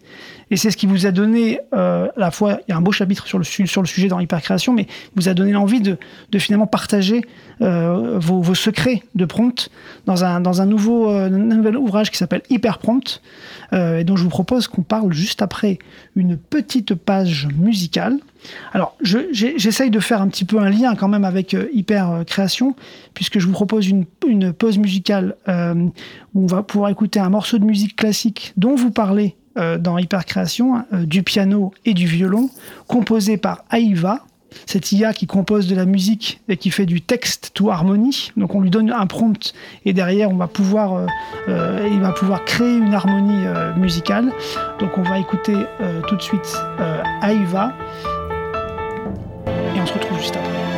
Et 0.52 0.56
c'est 0.58 0.70
ce 0.70 0.76
qui 0.76 0.84
vous 0.84 1.06
a 1.06 1.12
donné, 1.12 1.60
euh, 1.72 2.08
à 2.14 2.20
la 2.20 2.30
fois, 2.30 2.58
il 2.68 2.70
y 2.70 2.74
a 2.74 2.76
un 2.76 2.82
beau 2.82 2.92
chapitre 2.92 3.26
sur 3.26 3.38
le, 3.38 3.44
su- 3.44 3.66
sur 3.66 3.80
le 3.80 3.86
sujet 3.88 4.08
dans 4.08 4.20
Hypercréation, 4.20 4.74
mais 4.74 4.86
vous 5.16 5.30
a 5.30 5.34
donné 5.34 5.50
l'envie 5.52 5.80
de, 5.80 5.96
de 6.30 6.38
finalement 6.38 6.66
partager 6.66 7.22
euh, 7.62 8.18
vos, 8.18 8.42
vos 8.42 8.54
secrets 8.54 9.02
de 9.14 9.24
prompt 9.24 9.70
dans 10.04 10.24
un, 10.24 10.40
dans 10.40 10.60
un, 10.60 10.66
nouveau, 10.66 11.10
euh, 11.10 11.30
nouvel 11.30 11.78
ouvrage 11.78 12.10
qui 12.10 12.18
s'appelle 12.18 12.42
Hyperprompt, 12.50 13.22
et 13.72 14.04
dont 14.04 14.16
je 14.16 14.24
vous 14.24 14.28
propose 14.28 14.68
qu'on 14.68 14.82
parle 14.82 15.14
juste 15.14 15.40
après 15.40 15.78
une 16.14 16.36
petite 16.36 16.94
page 16.94 17.48
musicale. 17.58 18.18
Alors, 18.74 18.94
j'essaye 19.00 19.90
de 19.90 20.00
faire 20.00 20.20
un 20.20 20.28
petit 20.28 20.44
peu 20.44 20.58
un 20.58 20.68
lien 20.68 20.94
quand 20.94 21.08
même 21.08 21.24
avec 21.24 21.54
euh, 21.54 21.68
Hypercréation, 21.72 22.76
puisque 23.14 23.38
je 23.38 23.46
vous 23.46 23.52
propose 23.52 23.88
une, 23.88 24.04
une 24.28 24.52
pause 24.52 24.76
musicale 24.76 25.36
où 25.48 26.42
on 26.42 26.46
va 26.46 26.62
pouvoir 26.62 26.90
écouter 26.90 27.20
un 27.20 27.30
morceau 27.30 27.56
de 27.56 27.64
musique 27.64 27.96
classique 27.96 28.52
dont 28.58 28.74
vous 28.74 28.90
parlez 28.90 29.34
euh, 29.56 29.78
dans 29.78 29.98
Hypercréation, 29.98 30.84
euh, 30.92 31.04
du 31.04 31.22
piano 31.22 31.72
et 31.84 31.94
du 31.94 32.06
violon, 32.06 32.50
composé 32.86 33.36
par 33.36 33.64
Aïva, 33.70 34.20
cette 34.66 34.92
IA 34.92 35.12
qui 35.14 35.26
compose 35.26 35.66
de 35.66 35.74
la 35.74 35.86
musique 35.86 36.40
et 36.48 36.56
qui 36.56 36.70
fait 36.70 36.86
du 36.86 37.00
texte 37.00 37.50
to 37.54 37.70
harmonie. 37.70 38.32
Donc 38.36 38.54
on 38.54 38.60
lui 38.60 38.70
donne 38.70 38.90
un 38.90 39.06
prompt 39.06 39.54
et 39.84 39.92
derrière 39.92 40.30
on 40.30 40.36
va 40.36 40.46
pouvoir, 40.46 41.06
euh, 41.48 41.88
il 41.90 42.00
va 42.00 42.12
pouvoir 42.12 42.44
créer 42.44 42.76
une 42.76 42.92
harmonie 42.92 43.44
musicale. 43.78 44.30
Donc 44.78 44.98
on 44.98 45.02
va 45.02 45.18
écouter 45.18 45.56
tout 46.06 46.16
de 46.16 46.22
suite 46.22 46.54
Aïva 47.22 47.72
et 49.74 49.80
on 49.80 49.86
se 49.86 49.94
retrouve 49.94 50.18
juste 50.18 50.36
après. 50.36 50.71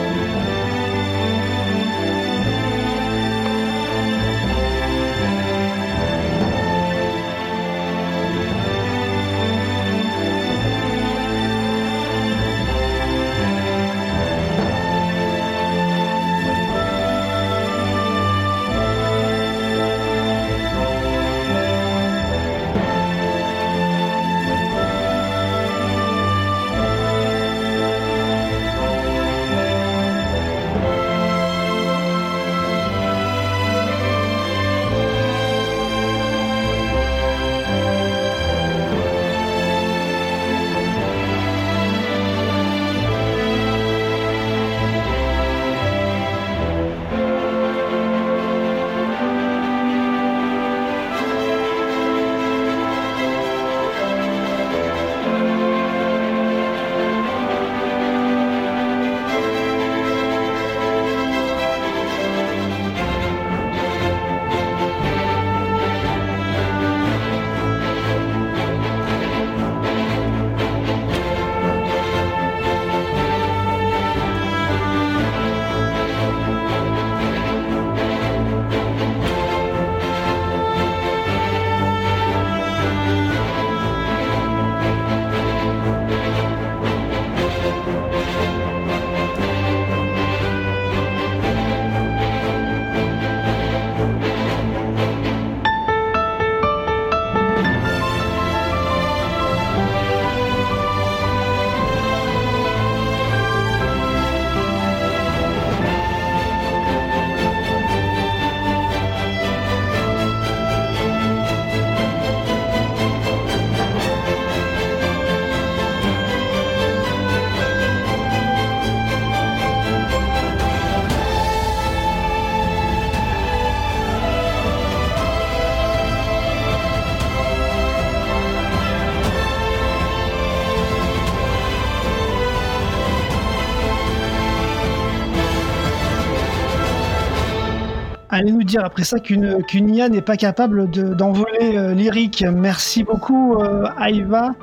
Allez 138.34 138.50
nous 138.50 138.64
dire 138.64 138.84
après 138.84 139.04
ça 139.04 139.20
qu'une 139.20 139.62
qu'une 139.62 139.94
IA 139.94 140.08
n'est 140.08 140.20
pas 140.20 140.36
capable 140.36 140.90
de- 140.90 141.14
d'envoler 141.14 141.76
euh, 141.76 141.94
lyrique. 141.94 142.44
Merci 142.52 143.04
beaucoup, 143.04 143.54
euh, 143.60 143.84
Aïva. 143.96 144.54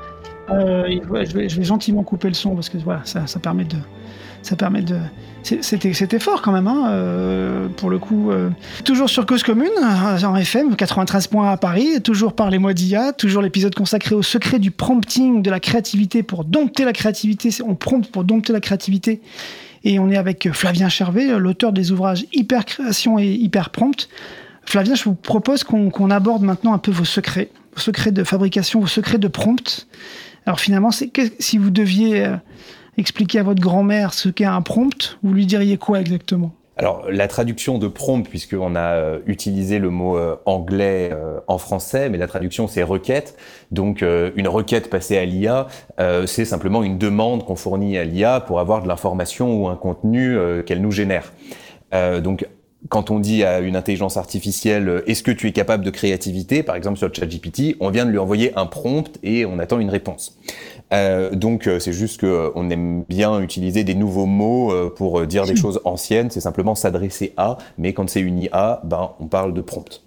Euh, 0.50 0.84
je, 1.24 1.34
vais, 1.34 1.64
gentiment 1.64 2.02
couper 2.02 2.28
le 2.28 2.34
son 2.34 2.54
parce 2.54 2.68
que 2.68 2.76
voilà, 2.76 3.00
ça, 3.04 3.26
ça 3.26 3.40
permet 3.40 3.64
de. 3.64 3.76
Ça 4.42 4.56
permet 4.56 4.82
de. 4.82 4.96
C'était 5.42 6.18
fort 6.18 6.42
quand 6.42 6.52
même, 6.52 6.66
hein, 6.68 6.88
euh, 6.90 7.68
pour 7.78 7.88
le 7.88 7.98
coup. 7.98 8.30
euh. 8.30 8.50
Toujours 8.84 9.08
sur 9.08 9.24
Cause 9.24 9.42
Commune, 9.42 9.70
euh, 9.82 10.22
en 10.26 10.36
FM, 10.36 10.76
93 10.76 11.28
points 11.28 11.50
à 11.50 11.56
Paris, 11.56 12.02
toujours 12.02 12.34
par 12.34 12.50
les 12.50 12.58
mois 12.58 12.74
d'IA, 12.74 13.12
toujours 13.12 13.40
l'épisode 13.40 13.74
consacré 13.74 14.14
au 14.14 14.22
secret 14.22 14.58
du 14.58 14.70
prompting, 14.70 15.40
de 15.42 15.50
la 15.50 15.60
créativité 15.60 16.22
pour 16.22 16.44
dompter 16.44 16.84
la 16.84 16.92
créativité. 16.92 17.48
On 17.66 17.74
prompte 17.74 18.10
pour 18.10 18.24
dompter 18.24 18.52
la 18.52 18.60
créativité. 18.60 19.22
Et 19.84 19.98
on 19.98 20.10
est 20.10 20.16
avec 20.16 20.52
Flavien 20.52 20.88
Chervet, 20.88 21.38
l'auteur 21.38 21.72
des 21.72 21.90
ouvrages 21.90 22.26
Hyper 22.32 22.64
Création 22.64 23.18
et 23.18 23.26
Hyper 23.26 23.70
Prompt. 23.70 24.08
Flavien, 24.64 24.94
je 24.94 25.04
vous 25.04 25.14
propose 25.14 25.64
qu'on 25.64 26.10
aborde 26.10 26.42
maintenant 26.42 26.72
un 26.72 26.78
peu 26.78 26.92
vos 26.92 27.04
secrets, 27.04 27.50
vos 27.74 27.80
secrets 27.80 28.12
de 28.12 28.24
fabrication, 28.24 28.80
vos 28.80 28.86
secrets 28.86 29.18
de 29.18 29.28
prompt. 29.28 29.86
Alors 30.46 30.60
finalement, 30.60 30.90
si 30.90 31.58
vous 31.58 31.70
deviez 31.70 32.24
euh, 32.24 32.36
expliquer 32.96 33.40
à 33.40 33.42
votre 33.42 33.60
grand-mère 33.60 34.14
ce 34.14 34.28
qu'est 34.28 34.44
un 34.44 34.62
prompt, 34.62 35.18
vous 35.22 35.32
lui 35.32 35.46
diriez 35.46 35.78
quoi 35.78 36.00
exactement? 36.00 36.54
Alors, 36.78 37.04
la 37.10 37.28
traduction 37.28 37.78
de 37.78 37.86
prompt, 37.86 38.26
puisqu'on 38.26 38.74
a 38.74 38.94
euh, 38.94 39.18
utilisé 39.26 39.78
le 39.78 39.90
mot 39.90 40.16
euh, 40.16 40.36
anglais 40.46 41.10
euh, 41.12 41.38
en 41.46 41.58
français, 41.58 42.08
mais 42.08 42.16
la 42.16 42.26
traduction 42.26 42.66
c'est 42.66 42.82
requête. 42.82 43.36
Donc, 43.70 44.02
une 44.02 44.48
requête 44.48 44.90
passée 44.90 45.16
à 45.16 45.24
l'IA, 45.24 45.66
c'est 46.26 46.44
simplement 46.44 46.82
une 46.82 46.98
demande 46.98 47.44
qu'on 47.44 47.56
fournit 47.56 47.96
à 47.96 48.04
l'IA 48.04 48.40
pour 48.40 48.60
avoir 48.60 48.82
de 48.82 48.88
l'information 48.88 49.62
ou 49.62 49.68
un 49.68 49.76
contenu 49.76 50.36
qu'elle 50.66 50.82
nous 50.82 50.90
génère. 50.90 51.32
donc, 52.22 52.46
quand 52.88 53.10
on 53.10 53.20
dit 53.20 53.44
à 53.44 53.60
une 53.60 53.76
intelligence 53.76 54.16
artificielle 54.16 55.02
est-ce 55.06 55.22
que 55.22 55.30
tu 55.30 55.46
es 55.48 55.52
capable 55.52 55.84
de 55.84 55.90
créativité, 55.90 56.62
par 56.62 56.76
exemple 56.76 56.98
sur 56.98 57.14
ChatGPT, 57.14 57.76
on 57.80 57.90
vient 57.90 58.04
de 58.04 58.10
lui 58.10 58.18
envoyer 58.18 58.52
un 58.56 58.66
prompt 58.66 59.18
et 59.22 59.46
on 59.46 59.58
attend 59.58 59.78
une 59.78 59.90
réponse. 59.90 60.36
Euh, 60.92 61.30
donc 61.30 61.66
euh, 61.66 61.78
c'est 61.78 61.92
juste 61.92 62.20
que 62.20 62.26
euh, 62.26 62.50
on 62.54 62.68
aime 62.70 63.04
bien 63.08 63.40
utiliser 63.40 63.82
des 63.82 63.94
nouveaux 63.94 64.26
mots 64.26 64.72
pour 64.90 65.26
dire 65.26 65.46
des 65.46 65.56
choses 65.62 65.80
anciennes. 65.84 66.30
C'est 66.30 66.40
simplement 66.40 66.74
s'adresser 66.74 67.32
à, 67.36 67.58
mais 67.78 67.92
quand 67.92 68.08
c'est 68.08 68.20
une 68.20 68.38
IA, 68.38 68.80
ben 68.84 69.12
on 69.20 69.26
parle 69.26 69.54
de 69.54 69.60
prompt. 69.60 70.02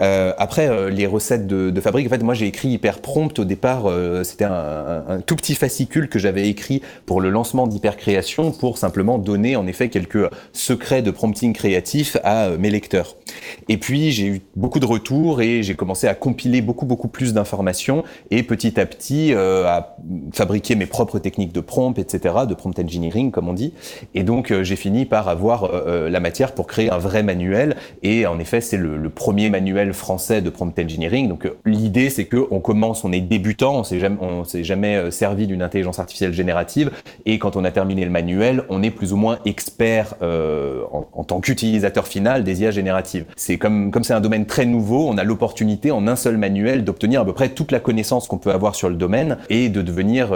Euh, 0.00 0.32
après, 0.38 0.68
euh, 0.68 0.90
les 0.90 1.06
recettes 1.06 1.46
de, 1.46 1.70
de, 1.70 1.80
fabrique, 1.80 2.06
en 2.06 2.10
fait, 2.10 2.22
moi 2.22 2.34
j'ai 2.34 2.46
écrit 2.46 2.68
hyper 2.68 3.00
prompt 3.00 3.38
au 3.38 3.44
départ. 3.44 3.86
Euh, 3.86 4.22
c'était 4.22 4.44
un, 4.44 5.20
tout 5.26 5.36
petit 5.36 5.54
fascicule 5.54 6.08
que 6.08 6.18
j'avais 6.18 6.48
écrit 6.48 6.82
pour 7.06 7.20
le 7.20 7.30
lancement 7.30 7.66
d'Hypercréation 7.66 8.52
pour 8.52 8.78
simplement 8.78 9.18
donner 9.18 9.56
en 9.56 9.66
effet 9.66 9.88
quelques 9.88 10.30
secrets 10.52 11.02
de 11.02 11.10
prompting 11.10 11.52
créatif 11.52 12.16
à 12.22 12.50
mes 12.50 12.70
lecteurs. 12.70 13.16
Et 13.68 13.76
puis 13.76 14.12
j'ai 14.12 14.26
eu 14.26 14.40
beaucoup 14.56 14.80
de 14.80 14.86
retours 14.86 15.42
et 15.42 15.62
j'ai 15.62 15.74
commencé 15.74 16.06
à 16.06 16.14
compiler 16.14 16.60
beaucoup 16.60 16.86
beaucoup 16.86 17.08
plus 17.08 17.32
d'informations 17.32 18.04
et 18.30 18.42
petit 18.42 18.78
à 18.80 18.86
petit 18.86 19.32
à 19.34 19.96
fabriquer 20.32 20.76
mes 20.76 20.86
propres 20.86 21.18
techniques 21.18 21.52
de 21.52 21.60
prompt, 21.60 21.98
etc., 21.98 22.34
de 22.48 22.54
prompt 22.54 22.78
engineering 22.78 23.30
comme 23.30 23.48
on 23.48 23.54
dit. 23.54 23.72
Et 24.14 24.22
donc 24.22 24.52
j'ai 24.62 24.76
fini 24.76 25.04
par 25.04 25.28
avoir 25.28 25.70
la 25.86 26.20
matière 26.20 26.52
pour 26.52 26.66
créer 26.66 26.90
un 26.90 26.98
vrai 26.98 27.22
manuel. 27.22 27.76
Et 28.02 28.26
en 28.26 28.38
effet, 28.38 28.60
c'est 28.60 28.76
le 28.78 29.10
premier 29.10 29.37
manuel 29.48 29.92
français 29.92 30.42
de 30.42 30.50
prompt 30.50 30.76
engineering. 30.78 31.28
Donc 31.28 31.46
euh, 31.46 31.56
l'idée 31.64 32.10
c'est 32.10 32.24
que 32.24 32.46
on 32.50 32.60
commence, 32.60 33.04
on 33.04 33.12
est 33.12 33.20
débutant, 33.20 33.76
on 33.76 33.84
s'est 33.84 34.00
jamais, 34.00 34.16
s'est 34.44 34.64
jamais 34.64 34.96
euh, 34.96 35.10
servi 35.10 35.46
d'une 35.46 35.62
intelligence 35.62 35.98
artificielle 35.98 36.32
générative, 36.32 36.90
et 37.24 37.38
quand 37.38 37.56
on 37.56 37.64
a 37.64 37.70
terminé 37.70 38.04
le 38.04 38.10
manuel, 38.10 38.64
on 38.68 38.82
est 38.82 38.90
plus 38.90 39.12
ou 39.12 39.16
moins 39.16 39.38
expert 39.44 40.14
euh, 40.22 40.82
en, 40.92 41.24
tant 41.24 41.40
qu'utilisateur 41.40 42.06
final 42.06 42.42
des 42.44 42.62
IA 42.62 42.70
génératives. 42.70 43.24
C'est 43.36 43.58
comme 43.58 43.90
comme 43.90 44.04
c'est 44.04 44.14
un 44.14 44.20
domaine 44.20 44.46
très 44.46 44.66
nouveau, 44.66 45.06
on 45.08 45.16
a 45.18 45.24
l'opportunité 45.24 45.90
en 45.90 46.06
un 46.08 46.16
seul 46.16 46.36
manuel 46.36 46.84
d'obtenir 46.84 47.20
à 47.20 47.24
peu 47.24 47.32
près 47.32 47.50
toute 47.50 47.70
la 47.70 47.80
connaissance 47.80 48.26
qu'on 48.26 48.38
peut 48.38 48.50
avoir 48.50 48.74
sur 48.74 48.88
le 48.88 48.96
domaine 48.96 49.38
et 49.50 49.68
de 49.68 49.82
devenir 49.82 50.30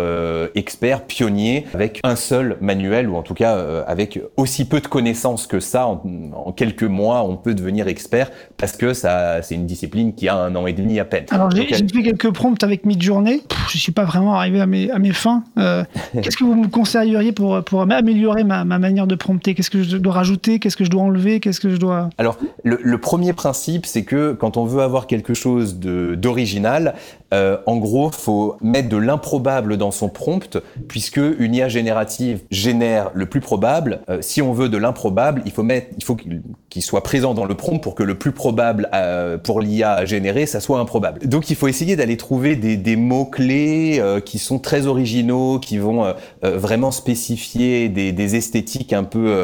expert 0.54 1.02
pionnier 1.02 1.66
avec 1.74 2.00
un 2.04 2.16
seul 2.16 2.56
manuel 2.60 3.08
ou 3.08 3.16
en 3.16 3.22
tout 3.22 3.34
cas 3.34 3.82
avec 3.86 4.20
aussi 4.36 4.64
peu 4.64 4.80
de 4.80 4.86
connaissances 4.86 5.46
que 5.46 5.60
ça 5.60 5.86
en 5.86 6.52
quelques 6.52 6.82
mois 6.82 7.22
on 7.22 7.36
peut 7.36 7.54
devenir 7.54 7.88
expert 7.88 8.30
parce 8.56 8.76
que 8.76 8.91
c'est 8.94 9.54
une 9.54 9.66
discipline 9.66 10.14
qui 10.14 10.28
a 10.28 10.36
un 10.36 10.54
an 10.54 10.66
et 10.66 10.72
demi 10.72 10.98
à 11.00 11.04
peine. 11.04 11.24
Alors 11.30 11.50
j'ai 11.50 11.66
fait 11.66 12.02
quelques 12.02 12.30
prompts 12.32 12.62
avec 12.62 12.84
Midjourney. 12.84 13.42
Je 13.68 13.78
suis 13.78 13.92
pas 13.92 14.04
vraiment 14.04 14.34
arrivé 14.34 14.60
à 14.60 14.66
mes, 14.66 14.90
à 14.90 14.98
mes 14.98 15.12
fins. 15.12 15.44
Euh, 15.58 15.84
qu'est-ce 16.22 16.36
que 16.36 16.44
vous 16.44 16.54
me 16.54 16.68
conseilleriez 16.68 17.32
pour, 17.32 17.62
pour 17.64 17.82
améliorer 17.82 18.44
ma, 18.44 18.64
ma 18.64 18.78
manière 18.78 19.06
de 19.06 19.14
prompter? 19.14 19.54
Qu'est-ce 19.54 19.70
que 19.70 19.82
je 19.82 19.96
dois 19.96 20.12
rajouter? 20.12 20.58
Qu'est-ce 20.58 20.76
que 20.76 20.84
je 20.84 20.90
dois 20.90 21.02
enlever? 21.02 21.40
Qu'est-ce 21.40 21.60
que 21.60 21.70
je 21.70 21.76
dois 21.76 22.10
Alors 22.18 22.38
le, 22.64 22.78
le 22.82 22.98
premier 22.98 23.32
principe, 23.32 23.86
c'est 23.86 24.04
que 24.04 24.32
quand 24.32 24.56
on 24.56 24.64
veut 24.64 24.82
avoir 24.82 25.06
quelque 25.06 25.34
chose 25.34 25.78
d'original, 25.78 26.94
euh, 27.32 27.56
en 27.66 27.76
gros, 27.76 28.10
faut 28.10 28.56
mettre 28.60 28.88
de 28.88 28.96
l'improbable 28.96 29.76
dans 29.76 29.90
son 29.90 30.08
prompt, 30.08 30.58
puisque 30.88 31.20
une 31.38 31.54
IA 31.54 31.68
générative 31.68 32.40
génère 32.50 33.10
le 33.14 33.26
plus 33.26 33.40
probable. 33.40 34.00
Euh, 34.08 34.18
si 34.20 34.42
on 34.42 34.52
veut 34.52 34.68
de 34.68 34.76
l'improbable, 34.76 35.42
il 35.46 35.52
faut 35.52 35.62
mettre, 35.62 35.88
il 35.96 36.04
faut 36.04 36.16
qu'il 36.16 36.82
soit 36.82 37.02
présent 37.02 37.34
dans 37.34 37.44
le 37.44 37.54
prompt 37.54 37.78
pour 37.78 37.94
que 37.94 38.02
le 38.02 38.16
plus 38.16 38.32
probable 38.32 38.88
euh, 38.94 39.38
pour 39.38 39.60
l'IA 39.60 39.92
à 39.92 40.04
générer, 40.04 40.46
ça 40.46 40.60
soit 40.60 40.78
improbable. 40.78 41.26
Donc, 41.26 41.50
il 41.50 41.56
faut 41.56 41.68
essayer 41.68 41.96
d'aller 41.96 42.16
trouver 42.16 42.56
des, 42.56 42.76
des 42.76 42.96
mots 42.96 43.24
clés 43.24 43.98
euh, 43.98 44.20
qui 44.20 44.38
sont 44.38 44.58
très 44.58 44.86
originaux, 44.86 45.58
qui 45.58 45.78
vont 45.78 46.14
vraiment 46.42 46.90
spécifier 46.90 47.88
des, 47.88 48.12
des, 48.12 48.36
esthétiques 48.36 48.92
un 48.92 49.04
peu, 49.04 49.34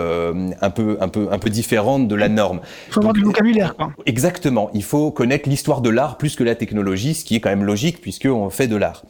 un 0.61 0.71
peu, 0.71 0.97
un 1.01 1.09
peu, 1.09 1.29
un 1.31 1.39
peu 1.39 1.51
différentes 1.51 2.09
de 2.09 2.15
la 2.15 2.29
norme. 2.29 2.61
Il 2.89 2.95
faut 2.95 3.01
avoir 3.01 3.15
du 3.15 3.23
vocabulaire, 3.23 3.77
quoi. 3.77 3.91
Exactement. 4.07 4.71
Il 4.75 4.83
faut 4.83 5.11
connaître 5.11 5.49
l'histoire 5.49 5.81
de 5.81 5.91
l'art 5.91 6.19
plus 6.19 6.37
que 6.37 6.45
la 6.45 6.55
technologie, 6.55 7.15
ce 7.15 7.25
qui 7.25 7.37
est 7.37 7.41
quand 7.41 7.51
même 7.51 7.65
logique 7.65 7.78
puisqu'on 8.01 8.51
fait 8.51 8.67
de 8.67 8.77
l'art. 8.77 9.05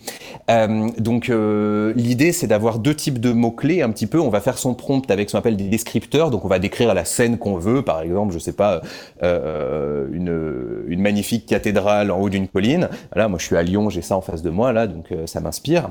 Euh, 0.50 0.88
donc 0.98 1.28
euh, 1.28 1.92
l'idée 1.96 2.32
c'est 2.32 2.46
d'avoir 2.46 2.78
deux 2.78 2.94
types 2.94 3.20
de 3.20 3.32
mots-clés 3.32 3.82
un 3.82 3.90
petit 3.90 4.06
peu. 4.06 4.20
On 4.20 4.30
va 4.30 4.40
faire 4.40 4.58
son 4.58 4.74
prompt 4.74 5.10
avec 5.10 5.28
ce 5.28 5.32
qu'on 5.32 5.38
appelle 5.38 5.56
des 5.56 5.68
descripteurs. 5.68 6.30
Donc 6.30 6.44
on 6.44 6.48
va 6.48 6.58
décrire 6.58 6.94
la 6.94 7.04
scène 7.04 7.38
qu'on 7.38 7.56
veut, 7.56 7.82
par 7.82 8.00
exemple, 8.00 8.32
je 8.32 8.38
sais 8.38 8.52
pas, 8.52 8.80
euh, 9.22 10.06
une, 10.12 10.84
une 10.88 11.00
magnifique 11.00 11.46
cathédrale 11.46 12.10
en 12.10 12.20
haut 12.20 12.28
d'une 12.28 12.48
colline. 12.48 12.88
Là, 13.14 13.28
moi 13.28 13.38
je 13.38 13.44
suis 13.44 13.56
à 13.56 13.62
Lyon, 13.62 13.90
j'ai 13.90 14.02
ça 14.02 14.16
en 14.16 14.20
face 14.20 14.42
de 14.42 14.50
moi 14.50 14.72
là, 14.72 14.86
donc 14.86 15.06
ça 15.26 15.40
m'inspire. 15.40 15.90